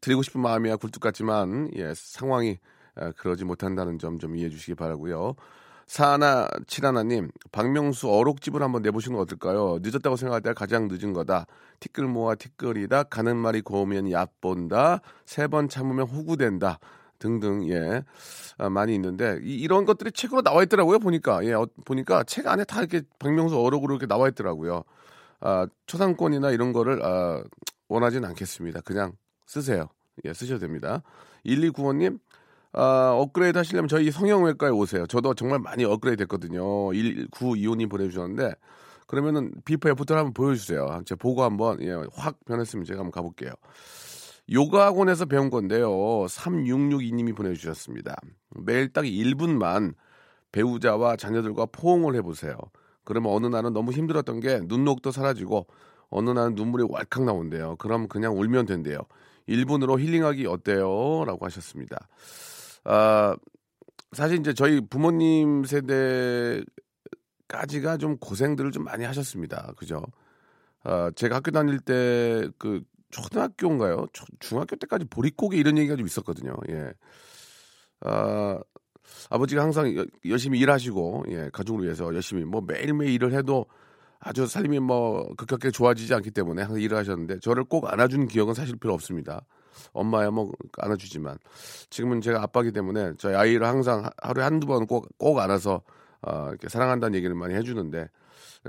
드리고 0.00 0.22
싶은 0.22 0.40
마음이야 0.40 0.76
굴뚝 0.76 1.02
같지만 1.02 1.70
예, 1.76 1.92
상황이 1.94 2.58
아, 2.58 2.71
그러지 3.16 3.44
못한다는 3.44 3.98
점 3.98 4.18
좀 4.18 4.36
이해해 4.36 4.50
주시기 4.50 4.74
바라고요. 4.74 5.34
사나 5.86 6.48
칠하나님, 6.66 7.30
박명수 7.50 8.08
어록집을 8.10 8.62
한번 8.62 8.82
내보시는 8.82 9.16
건 9.16 9.22
어떨까요? 9.24 9.78
늦었다고 9.82 10.16
생각할 10.16 10.40
때 10.42 10.52
가장 10.54 10.88
늦은 10.88 11.12
거다. 11.12 11.46
티끌 11.80 12.06
모아 12.06 12.34
티끌이다. 12.34 13.04
가는 13.04 13.36
말이 13.36 13.60
고우면 13.62 14.10
약 14.12 14.40
본다. 14.40 15.00
세 15.26 15.48
번 15.48 15.68
참으면 15.68 16.06
호구된다. 16.06 16.78
등등 17.18 17.68
예 17.70 18.02
아, 18.58 18.68
많이 18.68 18.94
있는데 18.96 19.38
이, 19.42 19.68
런 19.68 19.84
것들이 19.84 20.10
책으로 20.10 20.42
나와 20.42 20.64
있더라고요 20.64 20.98
보니까 20.98 21.44
예 21.44 21.52
어, 21.52 21.68
보니까 21.84 22.24
책 22.24 22.48
안에 22.48 22.64
다 22.64 22.80
이렇게 22.80 23.02
박명수 23.20 23.56
어록으로 23.60 23.94
이렇게 23.94 24.06
나와 24.06 24.26
있더라고요 24.28 24.82
아 25.38 25.68
초상권이나 25.86 26.50
이런 26.50 26.72
거를 26.72 27.00
아, 27.04 27.40
원하진 27.88 28.24
않겠습니다 28.24 28.80
그냥 28.80 29.12
쓰세요 29.46 29.86
예 30.24 30.32
쓰셔도 30.34 30.58
됩니다 30.58 31.02
1295님 31.46 32.18
아, 32.72 33.12
업그레이드 33.14 33.58
하시려면 33.58 33.88
저희 33.88 34.10
성형외과에 34.10 34.70
오세요. 34.70 35.06
저도 35.06 35.34
정말 35.34 35.58
많이 35.58 35.84
업그레이드 35.84 36.22
됐거든요. 36.22 36.62
1925님 36.92 37.90
보내주셨는데, 37.90 38.54
그러면은 39.06 39.52
before 39.64 39.90
after를 39.90 40.20
한번 40.20 40.32
보여주세요. 40.32 41.02
제가 41.04 41.18
보고 41.18 41.42
한번, 41.42 41.82
예, 41.82 41.92
확 42.14 42.38
변했으면 42.46 42.84
제가 42.86 43.00
한번 43.00 43.10
가볼게요. 43.12 43.52
요가 44.50 44.86
학원에서 44.86 45.26
배운 45.26 45.50
건데요. 45.50 45.88
3662님이 45.90 47.36
보내주셨습니다. 47.36 48.16
매일 48.56 48.92
딱 48.92 49.04
1분만 49.04 49.94
배우자와 50.50 51.16
자녀들과 51.16 51.66
포옹을 51.66 52.14
해보세요. 52.16 52.56
그러면 53.04 53.32
어느 53.32 53.46
날은 53.46 53.72
너무 53.72 53.92
힘들었던 53.92 54.40
게 54.40 54.60
눈 54.64 54.78
녹듯 54.78 55.10
사라지고 55.10 55.66
어느 56.08 56.30
날은 56.30 56.54
눈물이 56.54 56.86
왈칵 56.88 57.24
나온대요. 57.24 57.76
그럼 57.76 58.08
그냥 58.08 58.38
울면 58.38 58.66
된대요. 58.66 58.98
1분으로 59.48 59.98
힐링하기 59.98 60.46
어때요? 60.46 61.24
라고 61.24 61.46
하셨습니다. 61.46 62.08
아, 62.84 63.36
사실 64.12 64.38
이제 64.40 64.54
저희 64.54 64.80
부모님 64.80 65.64
세대까지가 65.64 66.66
좀 67.98 68.16
고생들을 68.18 68.70
좀 68.72 68.84
많이 68.84 69.04
하셨습니다. 69.04 69.72
그죠? 69.76 70.02
아, 70.84 71.10
제가 71.14 71.36
학교 71.36 71.50
다닐 71.50 71.78
때 71.78 72.48
그 72.58 72.82
초등학교인가요? 73.12 74.06
초, 74.12 74.24
중학교 74.40 74.74
때까지 74.76 75.04
보릿고개 75.04 75.56
이런 75.56 75.78
얘기가 75.78 75.96
좀 75.96 76.06
있었거든요. 76.06 76.54
예. 76.70 76.92
아, 78.00 78.58
아버지가 79.30 79.62
항상 79.62 79.94
여, 79.96 80.04
열심히 80.24 80.58
일하시고, 80.58 81.26
예, 81.28 81.50
가족을 81.52 81.84
위해서 81.84 82.12
열심히 82.14 82.44
뭐 82.44 82.62
매일매일 82.62 83.12
일을 83.12 83.34
해도 83.34 83.66
아주 84.18 84.46
삶이 84.46 84.80
뭐 84.80 85.34
급격하게 85.36 85.70
좋아지지 85.70 86.14
않기 86.14 86.30
때문에 86.30 86.62
항상 86.62 86.80
일을 86.80 86.96
하셨는데 86.96 87.40
저를 87.40 87.64
꼭 87.64 87.92
안아준 87.92 88.28
기억은 88.28 88.54
사실 88.54 88.76
별로 88.76 88.94
없습니다. 88.94 89.44
엄마야 89.92 90.30
뭐 90.30 90.52
안아주지만 90.78 91.38
지금은 91.90 92.20
제가 92.20 92.42
아빠기 92.42 92.72
때문에 92.72 93.14
저희 93.18 93.34
아이를 93.34 93.66
항상 93.66 94.08
하루에 94.22 94.44
한두 94.44 94.66
번 94.66 94.86
꼭 94.86 95.08
꼭 95.18 95.38
안아서 95.38 95.82
어, 96.22 96.48
이렇게 96.50 96.68
사랑한다는 96.68 97.14
얘기를 97.16 97.34
많이 97.34 97.54
해주는데 97.54 98.08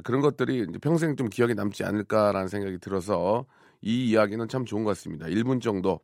그런 0.03 0.21
것들이 0.21 0.65
평생 0.81 1.15
좀 1.15 1.29
기억에 1.29 1.53
남지 1.53 1.83
않을까라는 1.83 2.47
생각이 2.47 2.79
들어서 2.79 3.45
이 3.81 4.09
이야기는 4.09 4.47
참 4.47 4.65
좋은 4.65 4.83
것 4.83 4.91
같습니다. 4.91 5.27
1분 5.27 5.61
정도 5.61 5.99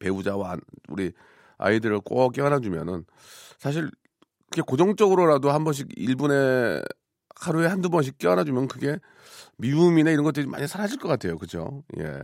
배우자와 0.00 0.56
우리 0.88 1.12
아이들을 1.58 2.00
꼭 2.00 2.32
껴안아주면은 2.32 3.04
사실 3.58 3.90
그게 4.50 4.62
고정적으로라도 4.62 5.50
한 5.52 5.64
번씩 5.64 5.88
1분에 5.96 6.82
하루에 7.36 7.66
한두 7.66 7.90
번씩 7.90 8.18
껴안아주면 8.18 8.68
그게 8.68 8.98
미움이나 9.58 10.10
이런 10.10 10.24
것들이 10.24 10.46
많이 10.46 10.66
사라질 10.66 10.98
것 10.98 11.08
같아요. 11.08 11.38
그죠? 11.38 11.84
예. 11.98 12.20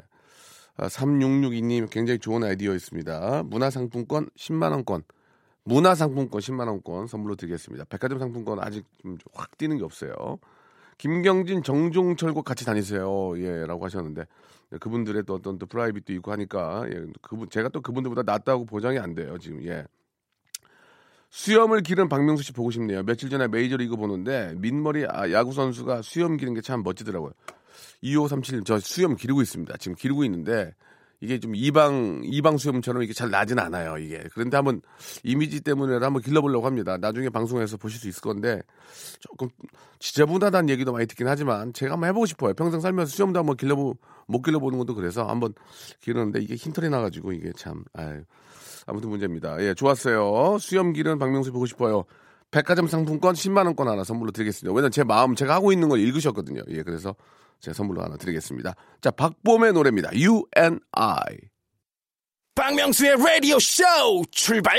3662님 0.78 1.90
굉장히 1.90 2.18
좋은 2.18 2.42
아이디어였습니다. 2.44 3.42
문화상품권 3.44 4.28
10만원권. 4.36 5.04
문화상품권 5.64 6.40
10만원권 6.40 7.06
선물로 7.06 7.36
드리겠습니다. 7.36 7.84
백화점 7.84 8.18
상품권 8.18 8.58
아직 8.60 8.84
좀 9.02 9.16
확 9.34 9.56
뛰는 9.58 9.78
게 9.78 9.84
없어요. 9.84 10.38
김경진, 10.98 11.62
정종철과 11.62 12.42
같이 12.42 12.64
다니세요. 12.64 13.34
예, 13.38 13.66
라고 13.66 13.84
하셨는데. 13.84 14.24
그분들의 14.80 15.24
또 15.26 15.34
어떤 15.34 15.58
또 15.58 15.66
프라이빗도 15.66 16.12
있고 16.14 16.32
하니까. 16.32 16.84
예, 16.88 17.06
그분, 17.20 17.48
제가 17.50 17.68
또 17.70 17.80
그분들보다 17.80 18.22
낫다고 18.22 18.64
보장이 18.66 18.98
안 18.98 19.14
돼요. 19.14 19.36
지금, 19.38 19.64
예. 19.64 19.84
수염을 21.30 21.82
기른 21.82 22.08
박명수 22.08 22.42
씨 22.42 22.52
보고 22.52 22.70
싶네요. 22.70 23.02
며칠 23.04 23.30
전에 23.30 23.48
메이저리그 23.48 23.96
보는데 23.96 24.54
민머리 24.58 25.06
아, 25.08 25.30
야구 25.32 25.52
선수가 25.52 26.02
수염 26.02 26.36
기른 26.36 26.54
게참 26.54 26.82
멋지더라고요. 26.82 27.32
2537님, 28.02 28.64
저 28.64 28.78
수염 28.78 29.16
기르고 29.16 29.42
있습니다. 29.42 29.76
지금 29.78 29.94
기르고 29.94 30.24
있는데, 30.24 30.74
이게 31.20 31.38
좀 31.38 31.54
이방, 31.54 32.22
이방 32.24 32.58
수염처럼 32.58 33.04
이게 33.04 33.12
잘 33.12 33.30
나진 33.30 33.60
않아요, 33.60 33.96
이게. 33.96 34.24
그런데 34.32 34.56
한번 34.56 34.82
이미지 35.22 35.60
때문에라도 35.60 36.04
한번 36.04 36.20
길러보려고 36.20 36.66
합니다. 36.66 36.96
나중에 36.96 37.28
방송에서 37.28 37.76
보실 37.76 38.00
수 38.00 38.08
있을 38.08 38.20
건데, 38.20 38.60
조금 39.20 39.48
지저분하다는 40.00 40.68
얘기도 40.70 40.92
많이 40.92 41.06
듣긴 41.06 41.28
하지만, 41.28 41.72
제가 41.72 41.92
한번 41.92 42.08
해보고 42.08 42.26
싶어요. 42.26 42.54
평생 42.54 42.80
살면서 42.80 43.12
수염도 43.12 43.38
한번 43.38 43.56
길러보, 43.56 43.94
못 44.26 44.42
길러보는 44.42 44.78
것도 44.78 44.96
그래서 44.96 45.24
한번 45.24 45.54
기르는데, 46.00 46.40
이게 46.40 46.56
흰털이 46.56 46.88
나가지고, 46.88 47.32
이게 47.32 47.52
참, 47.56 47.84
아유. 47.92 48.22
아무튼 48.86 49.10
문제입니다. 49.10 49.62
예, 49.62 49.74
좋았어요. 49.74 50.58
수염 50.58 50.92
기른 50.92 51.20
박명수 51.20 51.52
보고 51.52 51.66
싶어요. 51.66 52.04
백화점 52.50 52.86
상품권 52.86 53.34
10만 53.34 53.64
원권 53.66 53.88
하나 53.88 54.04
선물로 54.04 54.32
드리겠습니다. 54.32 54.74
왜냐면 54.74 54.90
제 54.90 55.04
마음, 55.04 55.34
제가 55.34 55.54
하고 55.54 55.72
있는 55.72 55.88
걸 55.88 56.00
읽으셨거든요. 56.00 56.62
예, 56.68 56.82
그래서 56.82 57.14
제가 57.62 57.74
선물로 57.74 58.02
하나 58.02 58.16
드리겠습니다. 58.16 58.74
자, 59.00 59.10
박봄의 59.12 59.72
노래입니다. 59.72 60.10
You 60.10 60.44
and 60.58 60.80
I. 60.92 61.22
박명수의 62.54 63.16
라디오 63.16 63.58
쇼 63.58 63.84
출발! 64.30 64.78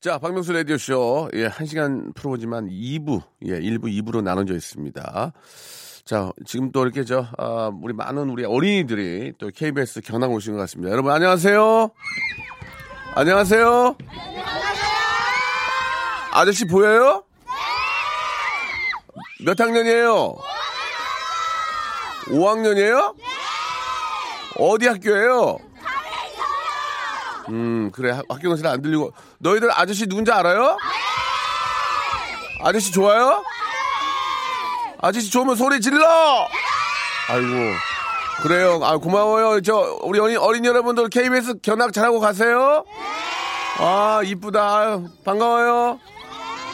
자, 0.00 0.18
박명수 0.18 0.52
라디오 0.52 0.76
쇼. 0.76 1.28
예, 1.34 1.48
1시간 1.48 2.14
프로지만 2.14 2.68
2부, 2.68 3.22
예, 3.46 3.58
1부, 3.58 3.86
2부로 3.86 4.22
나눠져 4.22 4.54
있습니다. 4.54 5.32
자, 6.04 6.30
지금 6.44 6.70
또 6.70 6.82
이렇게 6.82 7.04
저, 7.04 7.26
아, 7.38 7.70
우리 7.82 7.94
많은 7.94 8.28
우리 8.28 8.44
어린이들이 8.44 9.32
또 9.38 9.50
KBS 9.52 10.02
견학 10.02 10.30
오신 10.30 10.52
것 10.52 10.60
같습니다. 10.60 10.92
여러분, 10.92 11.10
안녕하세요. 11.10 11.90
안녕하세요. 13.14 13.96
아저씨 16.32 16.66
보여요? 16.66 17.24
몇 19.44 19.58
학년이에요? 19.58 20.36
5학년이에요? 22.28 23.14
어디 24.58 24.86
학교예요? 24.86 25.58
음, 27.48 27.90
그래. 27.92 28.10
학교 28.28 28.48
노래는 28.48 28.66
안 28.70 28.82
들리고. 28.82 29.12
너희들 29.38 29.70
아저씨 29.72 30.06
누군지 30.06 30.32
알아요? 30.32 30.76
아저씨 32.62 32.90
좋아요? 32.92 33.44
아저씨 35.00 35.30
좋으면 35.30 35.54
소리 35.56 35.80
질러! 35.80 36.48
아이고. 37.28 37.48
그래요. 38.42 38.80
아, 38.82 38.96
고마워요. 38.98 39.60
저, 39.60 39.98
우리 40.02 40.18
어린, 40.18 40.38
어린 40.38 40.64
여러분들 40.64 41.08
KBS 41.08 41.60
견학 41.62 41.92
잘하고 41.92 42.18
가세요. 42.20 42.84
아, 43.78 44.20
이쁘다. 44.24 44.76
아유, 44.78 45.08
반가워요. 45.24 46.00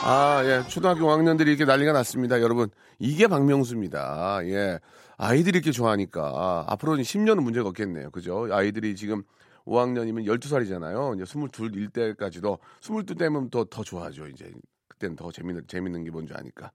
아, 0.04 0.42
예. 0.44 0.64
초등학교 0.68 1.06
5학년들이 1.06 1.48
이렇게 1.48 1.64
난리가 1.64 1.92
났습니다. 1.92 2.40
여러분. 2.40 2.70
이게 2.98 3.26
박명수입니다. 3.26 4.40
예. 4.44 4.78
아이들이 5.16 5.58
이렇게 5.58 5.72
좋아하니까 5.72 6.64
앞으로는 6.68 7.02
10년은 7.02 7.42
문제가 7.42 7.68
없겠네요. 7.68 8.10
그죠? 8.10 8.48
아이들이 8.50 8.96
지금 8.96 9.22
5학년이면 9.64 10.26
12살이잖아요. 10.26 11.14
이제 11.14 11.24
22일 11.24 11.92
때까지도 11.92 12.58
22 12.80 13.14
되면 13.14 13.50
더, 13.50 13.64
더 13.64 13.82
좋아하죠. 13.82 14.26
이제 14.28 14.52
그때는 14.88 15.16
더 15.16 15.30
재밌는, 15.30 15.66
재밌는 15.66 16.04
게 16.04 16.10
뭔지 16.10 16.32
아니까. 16.34 16.70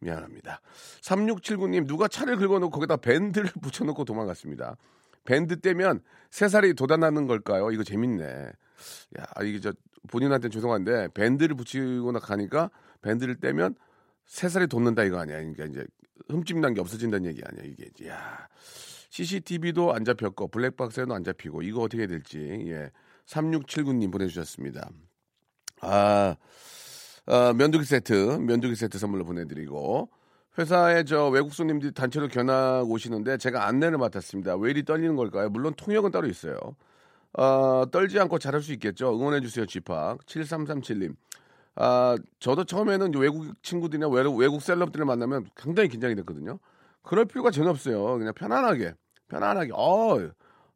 미안합니다. 0.00 0.60
3679님, 1.00 1.86
누가 1.86 2.06
차를 2.06 2.36
긁어놓고 2.36 2.70
거기다 2.70 2.96
밴드를 2.98 3.50
붙여놓고 3.62 4.04
도망갔습니다. 4.04 4.76
밴드 5.24 5.60
떼면 5.60 6.00
새살이 6.30 6.76
돋아나는 6.76 7.26
걸까요? 7.26 7.70
이거 7.70 7.82
재밌네. 7.82 8.24
야, 8.24 9.24
이게 9.42 9.60
저 9.60 9.72
본인한테는 10.08 10.50
죄송한데 10.50 11.08
밴드를 11.14 11.56
붙이거나 11.56 12.20
가니까 12.20 12.70
밴드를 13.02 13.36
떼면 13.40 13.74
새살이 14.28 14.68
돋는다 14.68 15.04
이거 15.04 15.18
아니야. 15.18 15.36
그러니까 15.38 15.64
이제 15.64 15.84
흠집 16.28 16.58
난 16.58 16.74
게 16.74 16.80
없어진다는 16.80 17.26
얘기 17.30 17.42
아니야 17.44 17.64
이게 17.64 17.90
야 18.08 18.48
CCTV도 19.10 19.94
안 19.94 20.04
잡혔고 20.04 20.48
블랙박스에도 20.48 21.14
안 21.14 21.24
잡히고 21.24 21.62
이거 21.62 21.80
어떻게 21.82 22.06
될지 22.06 22.38
예 22.66 22.90
3679님 23.26 24.10
보내주셨습니다 24.12 24.90
아, 25.80 26.36
아 27.26 27.52
면도기 27.56 27.84
세트 27.84 28.12
면도기 28.40 28.74
세트 28.74 28.98
선물로 28.98 29.24
보내드리고 29.24 30.10
회사에 30.58 31.04
저 31.04 31.28
외국 31.28 31.54
손님들이 31.54 31.92
단체로 31.92 32.28
견학 32.28 32.90
오시는데 32.90 33.36
제가 33.38 33.66
안내를 33.66 33.96
맡았습니다 33.98 34.56
왜 34.56 34.70
이리 34.70 34.84
떨리는 34.84 35.14
걸까요 35.16 35.48
물론 35.50 35.72
통역은 35.74 36.10
따로 36.10 36.26
있어요 36.26 36.58
어, 37.34 37.84
떨지 37.90 38.18
않고 38.18 38.38
잘할 38.38 38.62
수 38.62 38.72
있겠죠. 38.72 39.14
응원해 39.14 39.40
주세요, 39.42 39.66
쥐팍. 39.66 40.24
7337님. 40.24 41.14
아, 41.80 42.16
저도 42.40 42.64
처음에는 42.64 43.14
외국 43.14 43.54
친구들이나 43.62 44.08
외국, 44.08 44.36
외국 44.36 44.60
셀럽들을 44.60 45.06
만나면 45.06 45.46
굉장히 45.56 45.88
긴장이 45.88 46.16
됐거든요. 46.16 46.58
그럴 47.02 47.24
필요가 47.24 47.52
전혀 47.52 47.70
없어요. 47.70 48.18
그냥 48.18 48.34
편안하게, 48.34 48.94
편안하게, 49.28 49.70
어, 49.74 50.18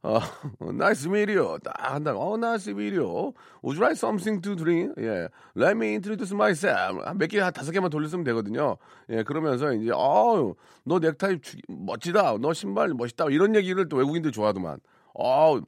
어, 0.05 0.19
nice 0.71 1.09
meet 1.09 1.37
you. 1.37 1.59
딱 1.63 1.75
한다. 1.77 2.13
어, 2.15 2.37
meet 2.37 2.97
you. 2.97 3.33
Would 3.65 3.79
you 3.79 3.81
like 3.81 3.97
something 3.97 4.41
to 4.43 4.55
drink? 4.55 4.95
예. 4.99 5.29
Let 5.57 5.77
me 5.77 5.89
introduce 5.89 6.33
myself. 6.33 7.03
몇 7.17 7.27
개, 7.27 7.41
다섯 7.51 7.73
개만 7.73 7.91
돌렸으면 7.91 8.23
되거든요. 8.25 8.77
예, 9.11 9.25
그러면서 9.25 9.73
이제, 9.73 9.91
어, 9.93 10.55
너 10.85 10.99
넥타이 11.01 11.41
주- 11.41 11.59
멋지다. 11.69 12.39
너 12.41 12.53
신발 12.53 12.95
멋있다. 12.95 13.27
이런 13.31 13.57
얘기를 13.57 13.89
또 13.89 13.97
외국인들 13.97 14.31
좋아하더만. 14.31 14.79
어, 15.15 15.59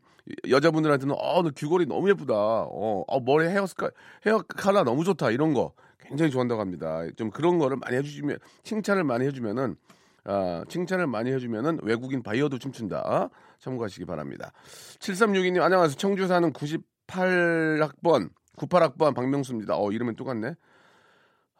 여자분들한테는, 0.48 1.14
어, 1.18 1.42
너 1.42 1.50
귀걸이 1.50 1.86
너무 1.86 2.08
예쁘다. 2.10 2.34
어, 2.34 3.04
어 3.06 3.20
머리 3.20 3.46
헤어 3.46 3.66
스카, 3.66 3.90
헤어 4.26 4.38
칼라 4.42 4.84
너무 4.84 5.04
좋다. 5.04 5.30
이런 5.30 5.52
거 5.54 5.72
굉장히 6.00 6.30
좋아한다고 6.30 6.60
합니다. 6.60 7.02
좀 7.16 7.30
그런 7.30 7.58
거를 7.58 7.76
많이 7.76 7.96
해주시면, 7.96 8.38
칭찬을 8.62 9.04
많이 9.04 9.26
해주면은, 9.26 9.76
아, 10.24 10.64
칭찬을 10.68 11.06
많이 11.06 11.32
해주면은 11.32 11.80
외국인 11.82 12.22
바이어도 12.22 12.58
춤춘다. 12.58 13.28
참고하시기 13.58 14.04
바랍니다. 14.06 14.52
7362님, 14.98 15.60
안녕하세요. 15.60 15.96
청주 15.96 16.26
사는 16.26 16.52
98학번, 16.52 18.30
98학번 18.56 19.14
박명수입니다. 19.14 19.76
어, 19.76 19.92
이름은 19.92 20.16
똑같네. 20.16 20.54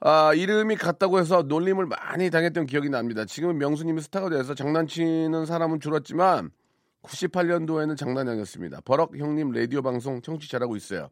아, 0.01 0.35
이름이 0.35 0.77
같다고 0.77 1.19
해서 1.19 1.43
놀림을 1.43 1.87
많이 1.87 2.31
당했던 2.31 2.67
기억이 2.67 2.89
납니다. 2.91 3.25
지금은 3.25 3.59
명수님이 3.59 4.01
스타가 4.03 4.29
돼서 4.29 4.55
장난치는 4.55 5.47
사람은 5.47 5.81
줄었지만 5.81 6.51
98년도에는 7.05 7.97
장난이 7.97 8.31
아니었습니다. 8.31 8.81
버럭 8.83 9.17
형님 9.17 9.53
라디오 9.53 9.83
방송 9.83 10.21
청취 10.23 10.51
잘하고 10.51 10.77
있어요. 10.77 11.11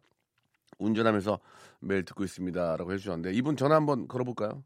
운전하면서 0.78 1.38
매일 1.80 2.04
듣고 2.04 2.24
있습니다. 2.24 2.76
라고 2.76 2.92
해주셨는데 2.92 3.32
이분 3.36 3.56
전화 3.56 3.76
한번 3.76 4.08
걸어볼까요? 4.08 4.64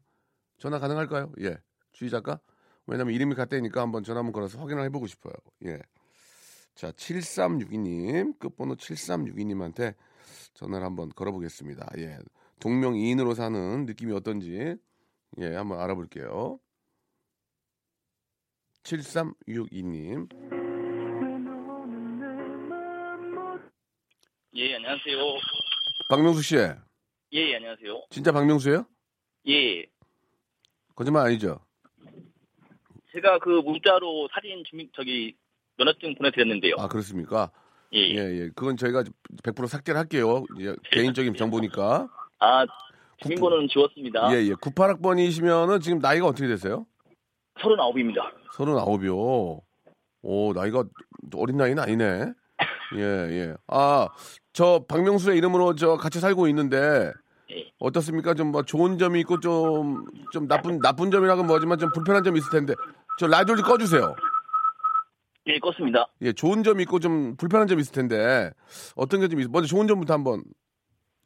전화 0.57 0.79
가능할까요? 0.79 1.31
예. 1.41 1.57
주희 1.91 2.09
작가? 2.09 2.39
왜냐면 2.87 3.13
이름이 3.13 3.35
같다니까 3.35 3.81
한번 3.81 4.03
전화 4.03 4.19
한번 4.19 4.33
걸어서 4.33 4.59
확인을 4.59 4.83
해보고 4.85 5.07
싶어요. 5.07 5.33
예. 5.65 5.79
자, 6.73 6.91
7362님, 6.91 8.39
끝번호 8.39 8.75
7362님한테 8.75 9.95
전화를 10.53 10.85
한번 10.85 11.09
걸어보겠습니다. 11.09 11.87
예. 11.97 12.17
동명이인으로 12.59 13.33
사는 13.33 13.85
느낌이 13.85 14.13
어떤지, 14.13 14.77
예, 15.39 15.55
한번 15.55 15.79
알아볼게요. 15.79 16.59
7362님. 18.83 20.56
예, 24.59 24.73
안녕하세요. 24.73 25.17
박명수 26.09 26.41
씨, 26.41 26.55
예, 26.55 26.75
예, 27.31 27.55
안녕하세요. 27.57 28.07
진짜 28.09 28.31
박명수예요? 28.31 28.87
예, 29.49 29.85
거짓말 30.95 31.27
아니죠? 31.27 31.59
제가 33.13 33.37
그 33.37 33.49
문자로 33.49 34.27
사진 34.33 34.63
주민 34.67 34.89
저기 34.95 35.35
면허증 35.77 36.15
보내드렸는데요. 36.15 36.73
아, 36.79 36.87
그렇습니까? 36.87 37.51
예, 37.93 37.99
예, 37.99 38.15
예. 38.15 38.39
예. 38.41 38.49
그건 38.55 38.77
저희가 38.77 39.03
100% 39.43 39.67
삭제를 39.67 39.99
할게요. 39.99 40.43
예, 40.59 40.73
개인적인 40.91 41.35
정보니까. 41.35 42.09
아, 42.39 42.65
주민번호는 43.21 43.67
지웠습니다. 43.67 44.33
예, 44.33 44.37
예. 44.43 44.53
98학번이시면은 44.53 45.81
지금 45.83 45.99
나이가 45.99 46.25
어떻게 46.25 46.47
되세요? 46.47 46.87
39입니다. 47.59 48.33
39이요. 48.55 49.61
오, 50.23 50.53
나이가 50.53 50.83
어린 51.35 51.57
나이는 51.57 51.83
아니네. 51.83 52.33
예, 52.95 53.01
예. 53.01 53.53
아, 53.67 54.07
저 54.57 54.83
박명수의 54.87 55.37
이름으로 55.37 55.75
저 55.75 55.97
같이 55.97 56.19
살고 56.19 56.47
있는데 56.47 57.11
예. 57.51 57.71
어떻습니까? 57.77 58.33
좀 58.33 58.51
뭐 58.51 58.63
좋은 58.63 58.97
점이 58.97 59.19
있고 59.19 59.39
좀, 59.39 60.03
좀 60.33 60.47
나쁜, 60.47 60.79
나쁜 60.79 61.11
점이라고 61.11 61.43
뭐지만 61.43 61.77
좀 61.77 61.91
불편한 61.93 62.23
점이 62.23 62.39
있을 62.39 62.49
텐데 62.51 62.73
저 63.19 63.27
라디오 63.27 63.55
좀 63.55 63.63
꺼주세요. 63.63 64.15
예, 65.45 65.59
껐습니다. 65.59 66.07
예, 66.23 66.33
좋은 66.33 66.63
점이 66.63 66.81
있고 66.83 66.97
좀 66.99 67.35
불편한 67.37 67.67
점이 67.67 67.81
있을 67.81 67.93
텐데 67.93 68.49
어떤 68.95 69.19
게 69.19 69.27
좀 69.27 69.39
있어? 69.41 69.49
먼저 69.51 69.67
좋은 69.67 69.87
점부터 69.87 70.15
한번. 70.15 70.41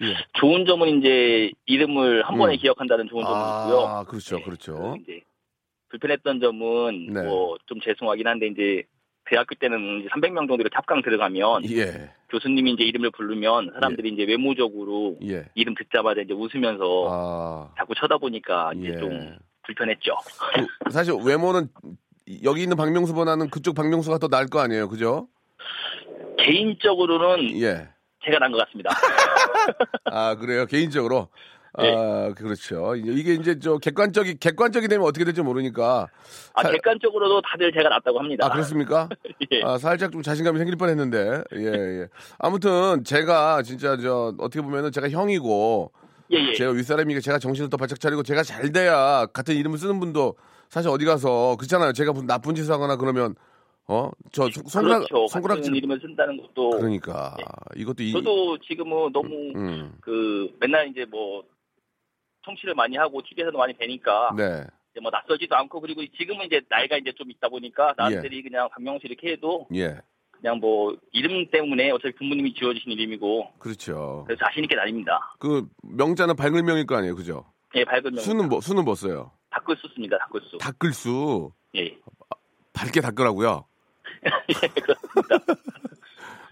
예. 0.01 0.13
좋은 0.33 0.65
점은 0.65 0.99
이제 0.99 1.51
이름을 1.67 2.23
한 2.23 2.37
번에 2.37 2.55
음. 2.55 2.57
기억한다는 2.57 3.07
좋은 3.07 3.23
점이 3.23 3.33
있고요. 3.33 3.79
아, 3.87 4.03
그렇죠, 4.03 4.39
네, 4.39 4.43
그렇죠. 4.43 4.97
불편했던 5.87 6.41
점은 6.41 7.13
네. 7.13 7.23
뭐좀 7.23 7.79
죄송하긴 7.81 8.27
한데 8.27 8.47
이제 8.47 8.83
대학교 9.31 9.55
때는 9.55 10.01
이제 10.01 10.09
300명 10.09 10.39
정도 10.39 10.55
이렇게 10.55 10.75
합강 10.75 11.01
들어가면 11.01 11.63
예, 11.71 12.11
교수님이 12.29 12.73
이제 12.73 12.83
이름을 12.83 13.11
부르면 13.11 13.71
사람들이 13.75 14.09
이제 14.09 14.25
외모적으로 14.25 15.15
예. 15.23 15.45
이름 15.55 15.73
듣자마자 15.73 16.19
이제 16.21 16.33
웃으면서 16.33 17.07
아, 17.09 17.73
자꾸 17.77 17.95
쳐다보니까 17.95 18.73
이제 18.75 18.89
예. 18.89 18.97
좀 18.97 19.37
불편했죠. 19.63 20.11
그, 20.83 20.91
사실 20.91 21.13
외모는 21.23 21.69
여기 22.43 22.63
있는 22.63 22.75
박명수보다는 22.75 23.49
그쪽 23.49 23.73
박명수가 23.73 24.17
더 24.17 24.27
나을 24.27 24.47
거 24.47 24.59
아니에요, 24.59 24.89
그죠? 24.89 25.29
개인적으로는 26.37 27.61
예. 27.61 27.87
제가 28.25 28.37
난 28.39 28.51
것 28.51 28.57
같습니다. 28.65 28.89
아 30.11 30.35
그래요, 30.35 30.65
개인적으로. 30.65 31.29
아 31.73 31.83
네. 31.83 32.33
그렇죠. 32.35 32.95
이제 32.95 33.11
이게 33.13 33.33
이제 33.33 33.57
저 33.59 33.77
객관적이 33.77 34.35
객관적이 34.39 34.87
되면 34.89 35.05
어떻게 35.07 35.23
될지 35.23 35.41
모르니까. 35.41 36.07
아, 36.53 36.63
살- 36.63 36.73
객관적으로도 36.73 37.41
다들 37.41 37.71
제가 37.71 37.87
낫다고 37.89 38.19
합니다. 38.19 38.45
아 38.45 38.49
그렇습니까? 38.49 39.07
예. 39.51 39.61
아, 39.63 39.77
살짝 39.77 40.11
좀 40.11 40.21
자신감이 40.21 40.57
생길 40.57 40.75
뻔 40.75 40.89
했는데. 40.89 41.43
예, 41.55 41.65
예. 42.01 42.07
아무튼 42.39 43.03
제가 43.05 43.61
진짜 43.63 43.95
저 43.97 44.33
어떻게 44.37 44.61
보면은 44.61 44.91
제가 44.91 45.09
형이고 45.09 45.91
예, 46.33 46.49
예. 46.49 46.53
제가 46.55 46.71
윗사람이니까 46.71 47.21
제가 47.21 47.39
정신을 47.39 47.69
더 47.69 47.77
바짝 47.77 47.99
차리고 48.01 48.23
제가 48.23 48.43
잘 48.43 48.71
돼야 48.73 49.25
같은 49.27 49.55
이름을 49.55 49.77
쓰는 49.77 49.99
분도 49.99 50.35
사실 50.69 50.89
어디 50.89 51.05
가서 51.05 51.55
그렇잖아요. 51.57 51.93
제가 51.93 52.11
나쁜 52.25 52.53
짓을 52.55 52.73
하거나 52.73 52.97
그러면 52.97 53.35
어 53.87 54.11
저 54.31 54.47
손가락 54.67 54.99
그렇죠. 55.07 55.27
손가락질 55.27 55.75
이름을 55.75 55.99
쓴다는 55.99 56.37
것도 56.37 56.69
그러니까 56.71 57.35
이것도 57.75 58.03
이 58.03 58.11
저도 58.13 58.57
지금은 58.59 59.11
너무 59.11 59.29
음. 59.55 59.91
그 59.99 60.49
맨날 60.61 60.87
이제 60.87 61.03
뭐 61.09 61.43
청취를 62.45 62.75
많이 62.75 62.97
하고 62.97 63.21
TV에서도 63.21 63.57
많이 63.57 63.73
뵈니까 63.73 64.33
네. 64.35 64.63
이제 64.91 64.99
뭐 65.01 65.11
낯설지도 65.11 65.55
않고 65.55 65.81
그리고 65.81 66.05
지금은 66.17 66.45
이제 66.45 66.61
나이가 66.69 66.97
이제 66.97 67.11
좀 67.13 67.31
있다 67.31 67.49
보니까 67.49 67.93
사람들이 67.97 68.43
그냥 68.43 68.69
박명수 68.69 69.07
이렇게 69.07 69.31
해도 69.31 69.67
예. 69.73 69.97
그냥 70.31 70.59
뭐 70.59 70.97
이름 71.11 71.49
때문에 71.51 71.91
어차피 71.91 72.15
부모님이 72.15 72.53
지어주신 72.55 72.91
이름이고 72.91 73.53
그렇죠. 73.59 74.23
그래서 74.25 74.43
자신 74.45 74.63
있게 74.63 74.75
다닙니다. 74.75 75.35
그 75.39 75.67
명자는 75.83 76.35
밝을 76.35 76.63
명일 76.63 76.85
거 76.87 76.95
아니에요, 76.95 77.15
그죠? 77.15 77.45
예, 77.75 77.85
밝은 77.85 78.03
명. 78.15 78.17
수는 78.17 78.49
뭐 78.49 78.59
수는 78.59 78.83
뭐 78.83 78.95
써요? 78.95 79.31
닦을 79.51 79.75
씁니다. 79.93 80.17
닦을 80.17 80.41
수. 80.49 80.57
닦을수 80.57 81.51
예. 81.75 81.97
밝게 82.73 83.01
닦으라고요. 83.01 83.65
예, 84.23 84.67
그렇습니다. 84.67 85.37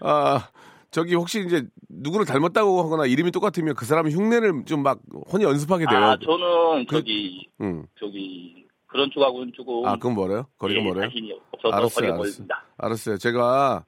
아 0.02 0.48
저기 0.90 1.14
혹시 1.14 1.44
이제 1.46 1.64
누구를 1.88 2.26
닮았다고 2.26 2.82
하거나 2.82 3.06
이름이 3.06 3.30
똑같으면 3.30 3.74
그 3.74 3.84
사람의 3.84 4.12
흉내를 4.12 4.64
좀 4.66 4.82
막 4.82 4.98
혼이 5.32 5.44
연습하게 5.44 5.86
돼요. 5.86 5.98
아, 5.98 6.16
저는 6.18 6.86
그- 6.86 6.96
저기 6.96 7.48
응. 7.60 7.86
저기 7.98 8.66
그런 8.86 9.08
쪽하고는 9.12 9.52
조금 9.54 9.86
아 9.86 9.94
그건 9.94 10.14
뭐래요? 10.14 10.46
거리가 10.58 10.80
예? 10.80 11.00
자신이 11.08 11.32
없어서 11.52 11.74
알았어요, 11.76 11.88
거리가 11.88 12.06
알았어요. 12.14 12.16
멀습니다. 12.16 12.64
알았어요. 12.78 13.16
제가 13.18 13.84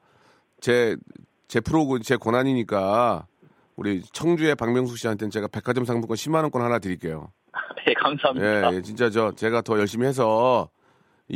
제, 0.60 0.96
제 1.48 1.58
프로고 1.60 1.98
제 1.98 2.16
권한이니까 2.16 3.26
우리 3.74 4.02
청주의 4.12 4.54
박명숙 4.54 4.96
씨한테는 4.98 5.30
제가 5.30 5.48
백화점 5.48 5.84
상품권 5.84 6.14
10만 6.16 6.42
원권 6.42 6.62
하나 6.62 6.78
드릴게요. 6.78 7.32
예, 7.88 7.94
감사합니다. 7.98 8.72
예, 8.72 8.76
예, 8.76 8.82
진짜 8.82 9.10
저 9.10 9.32
제가 9.32 9.62
더 9.62 9.76
열심히 9.78 10.06
해서 10.06 10.68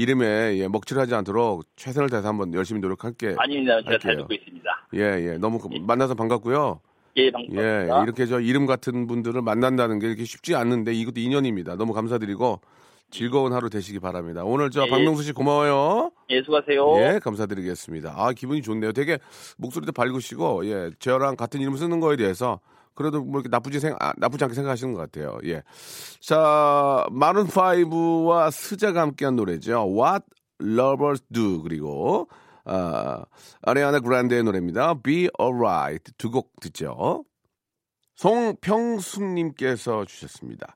이름에 0.07 0.59
예, 0.59 0.69
먹칠하지 0.69 1.15
않도록 1.15 1.65
최선을 1.75 2.11
다해서 2.11 2.29
한번 2.29 2.53
열심히 2.53 2.81
노력할게. 2.83 3.35
아닙니다. 3.39 3.79
제가 3.83 3.99
잘 3.99 4.11
할게요. 4.11 4.27
듣고 4.29 4.35
있습니다. 4.35 4.71
예, 4.95 5.01
예, 5.01 5.39
너무 5.39 5.59
그- 5.59 5.69
만나서 5.81 6.15
반갑고요. 6.15 6.81
예, 7.17 7.23
예, 7.25 7.31
반갑습니다. 7.33 8.03
이렇게 8.03 8.27
저 8.27 8.39
이름 8.39 8.67
같은 8.67 9.07
분들을 9.07 9.41
만난다는 9.41 9.99
게 9.99 10.07
이렇게 10.09 10.25
쉽지 10.25 10.55
않는데 10.55 10.93
이것도 10.93 11.19
인연입니다. 11.21 11.77
너무 11.77 11.95
감사드리고 11.95 12.61
즐거운 13.11 13.55
하루 13.55 13.71
되시기 13.71 13.99
바랍니다. 13.99 14.45
오늘 14.45 14.71
저 14.71 14.85
예. 14.85 14.91
박명수 14.91 15.23
씨 15.23 15.33
고마워요. 15.33 16.11
예, 16.29 16.43
수고하세요. 16.43 16.97
예, 17.15 17.19
감사드리겠습니다. 17.23 18.13
아, 18.19 18.33
기분이 18.33 18.61
좋네요. 18.61 18.93
되게 18.93 19.19
목소리도 19.57 19.93
밝으시고, 19.93 20.67
예, 20.67 20.91
저랑 20.99 21.37
같은 21.37 21.63
이름 21.63 21.75
쓰는 21.77 22.01
거에 22.01 22.17
대해서 22.17 22.61
그래도 22.97 23.23
뭐 23.23 23.41
이렇게 23.41 23.49
나쁘지 23.49 23.79
생, 23.79 23.95
아, 24.01 24.13
나쁘지 24.17 24.43
않게 24.45 24.55
생각하시는 24.55 24.93
것 24.95 25.01
같아요. 25.01 25.39
예. 25.45 25.63
자, 26.21 27.07
마룬 27.13 27.47
5와 27.47 28.51
스자가 28.51 29.03
함께한 29.03 29.37
노래죠. 29.37 29.87
What 29.89 30.25
Lovers 30.61 31.23
Do. 31.33 31.63
그리고, 31.63 32.29
아, 32.65 33.25
아리아나 33.63 34.01
그란데의 34.01 34.43
노래입니다. 34.43 34.95
Be 35.03 35.29
Alright. 35.41 36.13
두 36.19 36.31
곡 36.31 36.53
듣죠. 36.61 37.25
송평숙님께서 38.17 40.07
주셨습니다. 40.07 40.75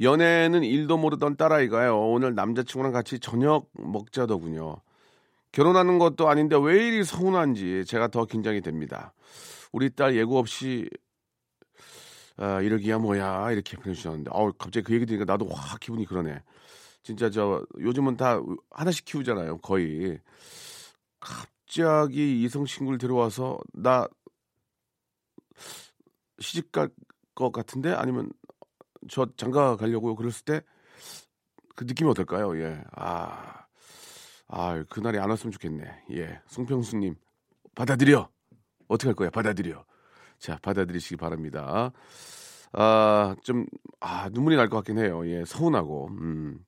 연애는 0.00 0.62
일도 0.62 0.96
모르던 0.98 1.36
딸아이가요. 1.36 1.98
오늘 1.98 2.34
남자친구랑 2.34 2.92
같이 2.92 3.18
저녁 3.18 3.68
먹자더군요. 3.72 4.76
결혼하는 5.50 5.98
것도 5.98 6.28
아닌데 6.28 6.56
왜 6.60 6.86
이리 6.86 7.04
서운한지 7.04 7.84
제가 7.86 8.08
더 8.08 8.26
긴장이 8.26 8.60
됩니다. 8.60 9.12
우리 9.72 9.90
딸 9.90 10.14
예고 10.14 10.38
없이 10.38 10.88
아, 12.38 12.60
이러기야 12.62 12.98
뭐야 12.98 13.52
이렇게 13.52 13.76
보내주셨는데 13.76 14.30
어 14.32 14.52
갑자기 14.58 14.84
그 14.84 14.94
얘기 14.94 15.06
들으니까 15.06 15.30
나도 15.30 15.48
확 15.48 15.80
기분이 15.80 16.04
그러네. 16.06 16.42
진짜 17.02 17.30
저 17.30 17.64
요즘은 17.80 18.16
다 18.16 18.40
하나씩 18.70 19.04
키우잖아요 19.04 19.58
거의. 19.58 20.20
갑자기 21.20 22.42
이성 22.42 22.64
친구를 22.66 22.98
데려와서 22.98 23.58
나 23.74 24.08
시집 26.40 26.72
갈 26.72 26.90
것 27.34 27.52
같은데 27.52 27.92
아니면 27.92 28.30
저 29.08 29.26
장가 29.36 29.76
가려고 29.76 30.16
그랬을 30.16 30.44
때 30.44 30.60
그 31.78 31.84
느낌이 31.84 32.10
어떨까요? 32.10 32.60
예. 32.60 32.82
아, 32.96 33.64
아, 34.48 34.82
그날이 34.90 35.16
안 35.20 35.30
왔으면 35.30 35.52
좋겠네. 35.52 35.84
예. 36.10 36.40
송평수님, 36.48 37.14
받아들여! 37.76 38.28
어떻게 38.88 39.10
할 39.10 39.14
거야? 39.14 39.30
받아들여. 39.30 39.84
자, 40.38 40.58
받아들이시기 40.62 41.16
바랍니다. 41.16 41.92
아, 42.72 43.34
좀, 43.42 43.66
아, 44.00 44.28
눈물이 44.30 44.56
날 44.56 44.68
것 44.68 44.76
같긴 44.78 44.98
해요. 44.98 45.26
예, 45.26 45.44
서운하고. 45.44 46.08
음. 46.10 46.64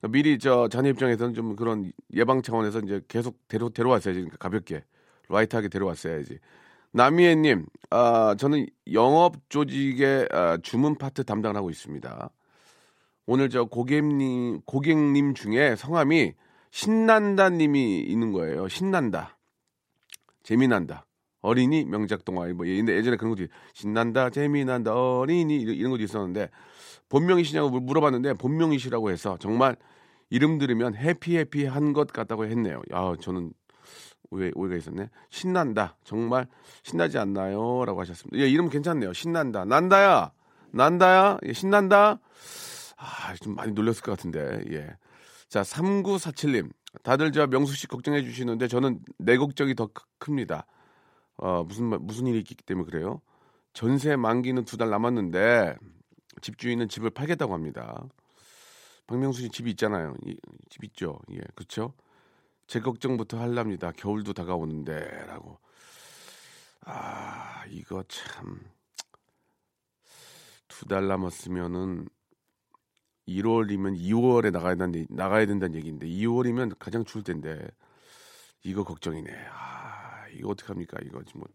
그러니까 0.00 0.08
미리 0.08 0.38
저 0.38 0.68
자녀 0.68 0.88
입장에서는 0.90 1.34
좀 1.34 1.54
그런 1.56 1.92
예방 2.14 2.42
차원에서 2.42 2.80
이제 2.80 3.00
계속 3.08 3.38
데려, 3.48 3.68
데려왔어야지. 3.68 4.20
그러니까 4.20 4.36
가볍게. 4.38 4.84
라이트하게 5.28 5.68
데려왔어야지. 5.68 6.38
남희애님, 6.92 7.66
아, 7.90 8.34
저는 8.38 8.66
영업 8.92 9.36
조직의 9.48 10.28
아, 10.30 10.58
주문 10.62 10.96
파트 10.98 11.24
담당을 11.24 11.56
하고 11.56 11.70
있습니다. 11.70 12.30
오늘 13.26 13.48
저 13.48 13.64
고객님, 13.64 14.62
고객님 14.66 15.34
중에 15.34 15.76
성함이 15.76 16.34
신난다님이 16.70 18.00
있는 18.00 18.32
거예요. 18.32 18.66
신난다. 18.68 19.38
재미난다. 20.42 21.06
어린이 21.42 21.84
명작 21.84 22.24
동화. 22.24 22.46
뭐, 22.54 22.64
근데 22.64 22.96
예전에 22.96 23.16
그런 23.16 23.34
것도 23.34 23.48
신난다, 23.74 24.30
재미난다, 24.30 24.94
어린이 24.94 25.60
이런 25.60 25.90
것도 25.90 26.02
있었는데 26.02 26.48
본명이시냐고 27.08 27.80
물어봤는데 27.80 28.34
본명이시라고 28.34 29.10
해서 29.10 29.36
정말 29.38 29.76
이름 30.30 30.56
들으면 30.58 30.94
해피 30.94 31.36
해피한 31.36 31.92
것 31.92 32.10
같다고 32.10 32.46
했네요. 32.46 32.80
아, 32.92 33.14
저는 33.20 33.52
오해, 34.30 34.50
오해가 34.54 34.76
있었네. 34.76 35.10
신난다. 35.28 35.96
정말 36.04 36.46
신나지 36.82 37.18
않나요? 37.18 37.84
라고 37.84 38.00
하셨습니다. 38.00 38.38
예, 38.38 38.48
이름 38.48 38.70
괜찮네요. 38.70 39.12
신난다. 39.12 39.66
난다야. 39.66 40.32
난다야. 40.72 41.36
예, 41.44 41.52
신난다. 41.52 42.18
아, 42.96 43.34
좀 43.42 43.54
많이 43.54 43.72
놀렸을 43.72 44.02
것 44.02 44.12
같은데. 44.12 44.64
예. 44.70 44.88
자, 45.48 45.60
3947님. 45.62 46.70
다들 47.02 47.32
저 47.32 47.46
명수 47.46 47.74
씨 47.74 47.86
걱정해 47.86 48.22
주시는데 48.22 48.68
저는 48.68 49.00
내 49.18 49.36
걱정이 49.36 49.74
더 49.74 49.90
큽니다. 50.18 50.66
어, 51.42 51.64
무슨, 51.64 51.86
무슨 52.06 52.26
일이 52.28 52.38
있기 52.38 52.54
때문에 52.56 52.86
그래요? 52.90 53.20
전세 53.72 54.16
만기는 54.16 54.64
두 54.64 54.76
달 54.76 54.90
남았는데 54.90 55.76
집주인은 56.40 56.88
집을 56.88 57.10
팔겠다고 57.10 57.52
합니다. 57.54 58.06
박명수 59.08 59.42
씨 59.42 59.48
집이 59.50 59.70
있잖아요. 59.72 60.14
이, 60.24 60.36
집 60.70 60.84
있죠. 60.84 61.18
예, 61.32 61.40
그렇죠? 61.56 61.94
제 62.68 62.80
걱정부터 62.80 63.40
할랍니다. 63.40 63.92
겨울도 63.92 64.32
다가오는데라고. 64.34 65.58
아, 66.84 67.64
이거 67.70 68.04
참 68.08 68.60
두 70.68 70.86
달 70.88 71.06
남았으면은 71.08 72.08
1월이면 73.28 73.98
2월에 74.00 74.50
나가야 74.52 74.74
된다는, 74.74 75.06
나가야 75.10 75.46
된다는 75.46 75.76
얘기인데 75.76 76.06
2월이면 76.08 76.76
가장 76.78 77.04
추울 77.04 77.22
텐데 77.24 77.60
이거 78.64 78.82
걱정이네. 78.84 79.30
아, 79.50 80.11
이거 80.38 80.50
어떡합니까? 80.50 80.98
이거 81.04 81.22
지금 81.24 81.40
뭐 81.42 81.48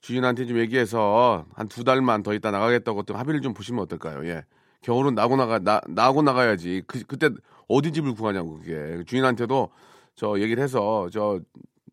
주인한테 0.00 0.46
좀 0.46 0.58
얘기해서 0.58 1.44
한 1.54 1.68
두 1.68 1.84
달만 1.84 2.22
더 2.22 2.32
있다 2.34 2.50
나가겠다고 2.50 3.02
또 3.04 3.14
합의를 3.16 3.40
좀 3.42 3.54
보시면 3.54 3.82
어떨까요? 3.84 4.26
예. 4.28 4.44
겨울은 4.82 5.14
나고 5.14 5.36
나가 5.36 5.58
나 5.58 5.80
나고 5.88 6.22
나가야지. 6.22 6.82
그 6.86 7.02
그때 7.04 7.30
어디 7.68 7.92
집을 7.92 8.14
구하냐고 8.14 8.58
그게. 8.60 9.02
주인한테도 9.04 9.70
저 10.14 10.38
얘기를 10.40 10.62
해서 10.62 11.08
저 11.12 11.40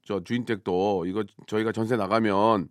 저 0.08 0.24
주인 0.24 0.46
댁도 0.46 1.06
이거 1.08 1.24
저희가 1.48 1.72
전세 1.72 1.96
나가면 1.98 2.70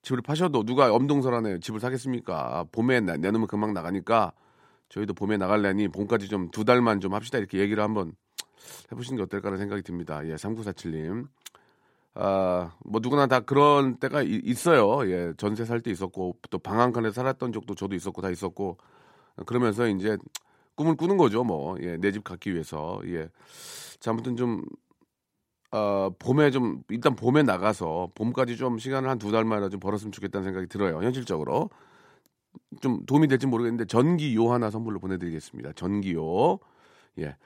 집을 0.00 0.22
파셔도 0.22 0.62
누가 0.64 0.90
엄동설 0.94 1.34
안에 1.34 1.58
집을 1.60 1.78
사겠습니까? 1.78 2.64
봄에 2.72 3.00
내, 3.00 3.18
내놓으면 3.18 3.46
금방 3.48 3.74
나가니까 3.74 4.32
저희도 4.88 5.12
봄에 5.12 5.36
나갈래니 5.36 5.88
봄까지 5.88 6.28
좀 6.28 6.50
두 6.52 6.64
달만 6.64 7.00
좀 7.00 7.12
합시다 7.12 7.36
이렇게 7.36 7.58
얘기를 7.58 7.82
한번 7.82 8.14
해보시는 8.90 9.18
게 9.18 9.22
어떨까라는 9.24 9.58
생각이 9.58 9.82
듭니다. 9.82 10.26
예, 10.26 10.36
3947님. 10.36 11.26
아, 12.14 12.72
뭐 12.84 13.00
누구나 13.02 13.26
다 13.26 13.40
그런 13.40 13.96
때가 13.98 14.22
이, 14.22 14.40
있어요. 14.44 15.08
예, 15.10 15.32
전세 15.36 15.64
살 15.64 15.80
때 15.82 15.90
있었고 15.90 16.36
또 16.50 16.58
방 16.58 16.80
한 16.80 16.92
칸에 16.92 17.10
살았던 17.10 17.52
적도 17.52 17.74
저도 17.74 17.94
있었고 17.96 18.22
다 18.22 18.30
있었고 18.30 18.78
그러면서 19.46 19.88
이제 19.88 20.16
꿈을 20.76 20.96
꾸는 20.96 21.16
거죠, 21.18 21.44
뭐. 21.44 21.76
예, 21.82 21.96
내 21.98 22.12
집 22.12 22.24
갖기 22.24 22.52
위해서. 22.54 23.00
예. 23.06 23.28
자, 24.00 24.10
아무튼 24.12 24.36
좀 24.36 24.62
어, 25.72 26.10
봄에 26.18 26.50
좀 26.52 26.82
일단 26.88 27.16
봄에 27.16 27.42
나가서 27.42 28.10
봄까지 28.14 28.56
좀 28.56 28.78
시간을 28.78 29.08
한 29.10 29.18
두 29.18 29.32
달만이라 29.32 29.68
좀 29.70 29.80
벌었으면 29.80 30.12
좋겠다는 30.12 30.44
생각이 30.44 30.66
들어요. 30.68 31.02
현실적으로. 31.02 31.70
좀 32.80 33.04
도움이 33.06 33.28
될지 33.28 33.46
모르겠는데 33.46 33.86
전기요 33.86 34.52
하나 34.52 34.70
선물로 34.70 35.00
보내드리겠습니다. 35.00 35.72
전기요. 35.74 36.58
예. 37.18 37.36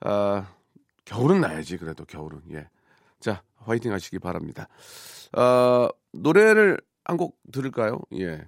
아, 0.00 0.46
겨울은 1.04 1.40
나야지 1.40 1.76
그래도 1.78 2.04
겨울은 2.04 2.40
예. 2.52 2.68
자 3.20 3.42
화이팅 3.64 3.92
하시기 3.92 4.18
바랍니다. 4.18 4.68
아, 5.32 5.88
노래를 6.12 6.78
한 7.04 7.16
곡 7.16 7.36
들을까요? 7.52 8.00
예. 8.18 8.40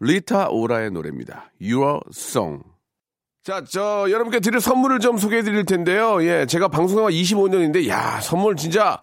리타 0.00 0.48
오라의 0.50 0.90
노래입니다. 0.90 1.50
Your 1.62 2.00
Song. 2.12 2.62
자, 3.42 3.62
저 3.64 4.06
여러분께 4.10 4.40
드릴 4.40 4.60
선물을 4.60 4.98
좀 5.00 5.18
소개해 5.18 5.42
드릴 5.42 5.64
텐데요. 5.64 6.22
예, 6.24 6.44
제가 6.46 6.68
방송한 6.68 7.12
25년인데 7.12 7.88
야, 7.88 8.20
선물 8.20 8.56
진짜 8.56 9.00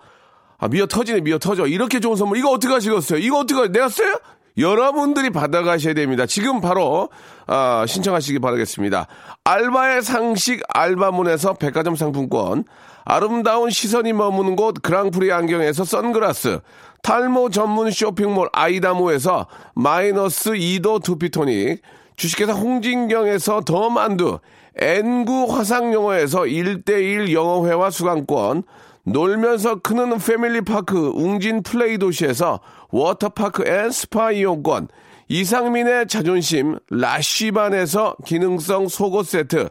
아, 0.58 0.68
미어 0.68 0.86
터지네, 0.86 1.22
미어 1.22 1.38
터져. 1.40 1.66
이렇게 1.68 2.00
좋은 2.00 2.16
선물. 2.16 2.38
이거 2.38 2.50
어떻게 2.52 2.74
하시겠어요? 2.74 3.20
이거 3.20 3.40
어떻게, 3.40 3.68
내가 3.70 3.90
써요? 3.90 4.16
여러분들이 4.58 5.30
받아가셔야 5.30 5.94
됩니다. 5.94 6.26
지금 6.26 6.62
바로 6.62 7.10
아, 7.48 7.86
신청하시기 7.88 8.40
바라겠습니다. 8.40 9.08
알바의 9.44 10.02
상식 10.02 10.62
알바문에서 10.70 11.56
백화점 11.56 11.96
상품권, 11.96 12.64
아름다운 13.04 13.70
시선이 13.70 14.14
머무는 14.14 14.56
곳 14.56 14.82
그랑프리 14.82 15.32
안경에서 15.32 15.84
선글라스, 15.84 16.60
탈모 17.04 17.50
전문 17.52 17.92
쇼핑몰 17.92 18.50
아이다모에서 18.52 19.48
마이너스 19.76 20.52
2도 20.52 21.04
두피토닉, 21.04 21.82
주식회사 22.16 22.54
홍진경에서 22.54 23.62
더 23.62 23.90
만두, 23.90 24.40
N구 24.78 25.46
화상영어에서 25.50 26.42
1대1 26.42 27.32
영어회화 27.32 27.92
수강권, 27.92 28.64
놀면서 29.04 29.82
크는 29.82 30.18
패밀리파크 30.18 31.12
웅진 31.16 31.62
플레이 31.62 32.00
도시에서 32.00 32.60
워터파크 32.96 33.68
and 33.68 33.92
스파 33.92 34.32
이용권, 34.32 34.88
이상민의 35.28 36.08
자존심 36.08 36.78
라쉬반에서 36.90 38.16
기능성 38.26 38.88
속옷 38.88 39.28
세트, 39.28 39.68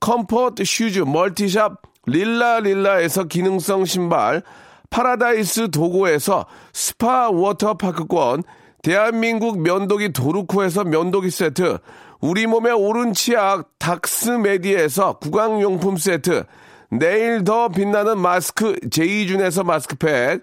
comfort 0.00 0.64
shoes 0.64 1.00
multi 1.06 1.47
shop 1.47 1.80
릴라릴라에서 2.06 3.24
기능성 3.24 3.84
신발, 3.84 4.42
파라다이스 4.90 5.70
도고에서 5.70 6.46
스파 6.72 7.30
워터파크권, 7.30 8.42
대한민국 8.82 9.60
면도기 9.60 10.12
도루코에서 10.12 10.82
면도기 10.82 11.30
세트, 11.30 11.78
우리 12.20 12.48
몸의 12.48 12.72
오른 12.72 13.12
치약 13.12 13.68
닥스메디에서 13.78 15.18
구강용품 15.20 15.96
세트, 15.96 16.42
내일 16.90 17.44
더 17.44 17.68
빛나는 17.68 18.18
마스크 18.18 18.74
제이준에서 18.90 19.62
마스크팩, 19.62 20.42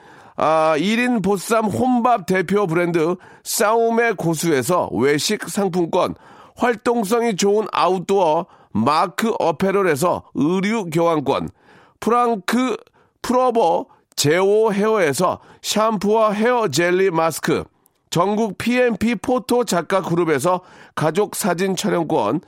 아, 0.35 0.75
1인 0.77 1.23
보쌈 1.23 1.65
혼밥 1.65 2.25
대표 2.25 2.67
브랜드 2.67 3.15
싸움의 3.43 4.15
고수에서 4.15 4.89
외식 4.93 5.49
상품권, 5.49 6.15
활동성이 6.55 7.35
좋은 7.35 7.67
아웃도어 7.71 8.45
마크 8.71 9.33
어페럴에서 9.39 10.23
의류 10.33 10.85
교환권, 10.85 11.49
프랑크 11.99 12.77
프로버 13.21 13.85
제오 14.15 14.71
헤어에서 14.71 15.39
샴푸와 15.61 16.31
헤어 16.31 16.67
젤리 16.67 17.11
마스크, 17.11 17.63
전국 18.09 18.57
PMP 18.57 19.15
포토 19.15 19.63
작가 19.63 20.01
그룹에서 20.01 20.61
가족 20.95 21.35
사진 21.35 21.75
촬영권, 21.75 22.41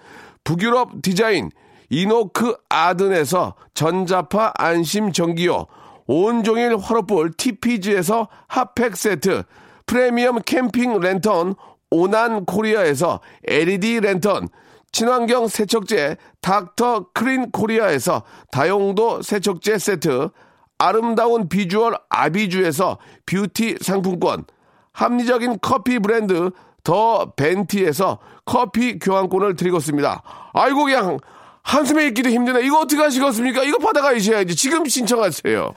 북유럽 0.43 1.01
디자인 1.01 1.49
이노크 1.89 2.55
아든에서 2.69 3.55
전자파 3.73 4.53
안심 4.57 5.11
전기요, 5.11 5.65
온종일 6.05 6.77
화로볼 6.77 7.33
TPG에서 7.33 8.27
핫팩 8.47 8.95
세트, 8.95 9.43
프리미엄 9.85 10.41
캠핑 10.41 10.99
랜턴 10.99 11.55
오난 11.89 12.45
코리아에서 12.45 13.19
LED 13.45 13.99
랜턴, 14.01 14.49
친환경 14.91 15.47
세척제 15.47 16.17
닥터 16.41 17.07
크린 17.13 17.51
코리아에서 17.51 18.23
다용도 18.51 19.21
세척제 19.21 19.77
세트, 19.77 20.29
아름다운 20.77 21.47
비주얼 21.49 21.95
아비주에서 22.09 22.97
뷰티 23.25 23.77
상품권, 23.81 24.45
합리적인 24.91 25.59
커피 25.61 25.99
브랜드 25.99 26.51
더 26.83 27.31
벤티에서 27.35 28.19
커피 28.45 28.99
교환권을 28.99 29.55
드리고 29.55 29.77
있습니다. 29.77 30.21
아이고 30.53 30.83
그냥 30.83 31.17
한숨에 31.63 32.07
있기도 32.07 32.29
힘드네. 32.29 32.65
이거 32.65 32.79
어떻게 32.79 33.01
하시겠습니까? 33.01 33.63
이거 33.63 33.77
받아가셔야지. 33.79 34.55
지금 34.55 34.85
신청하세요. 34.85 35.73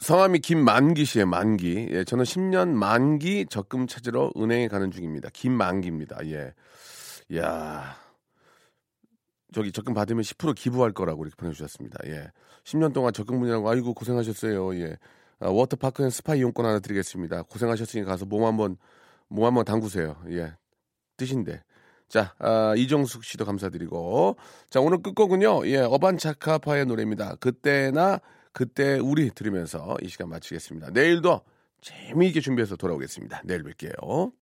성함이 0.00 0.40
김만기 0.40 1.04
씨의 1.04 1.24
만기. 1.26 1.88
예, 1.92 2.02
저는 2.02 2.24
10년 2.24 2.70
만기 2.70 3.46
적금 3.48 3.86
찾으러 3.86 4.32
은행에 4.36 4.66
가는 4.66 4.90
중입니다. 4.90 5.28
김만기입니다. 5.32 6.26
예. 6.26 6.52
야 7.36 7.96
저기 9.54 9.70
적금 9.70 9.94
받으면 9.94 10.22
10% 10.22 10.56
기부할 10.56 10.92
거라고 10.92 11.22
이렇게 11.24 11.36
보내주셨습니다. 11.36 11.98
예. 12.06 12.32
10년 12.64 12.92
동안 12.92 13.12
적금 13.12 13.38
분이라고 13.38 13.70
아이고 13.70 13.94
고생하셨어요. 13.94 14.74
예. 14.80 14.96
아, 15.40 15.48
워터파크 15.48 16.02
and 16.04 16.10
스파 16.10 16.34
이용권 16.34 16.64
하나 16.64 16.78
드리겠습니다. 16.78 17.42
고생하셨으니까 17.42 18.10
가서 18.10 18.26
몸 18.26 18.44
한번 18.44 18.76
몸 19.28 19.44
한번 19.44 19.64
담그세요. 19.64 20.16
예. 20.30 20.54
뜻인데. 21.16 21.62
자, 22.08 22.34
아, 22.38 22.74
이정숙 22.76 23.24
씨도 23.24 23.44
감사드리고. 23.44 24.36
자, 24.68 24.80
오늘 24.80 25.02
끝곡은요. 25.02 25.66
예, 25.68 25.78
어반자카파의 25.78 26.86
노래입니다. 26.86 27.36
그때의 27.36 28.05
나 28.05 28.20
그때의 28.52 28.98
우리 28.98 29.30
들으면서 29.30 29.96
이 30.02 30.08
시간 30.08 30.28
마치겠습니다. 30.28 30.90
내일도 30.90 31.40
재미있게 31.80 32.40
준비해서 32.40 32.76
돌아오겠습니다. 32.76 33.42
내일 33.44 33.62
뵐게요. 33.62 34.32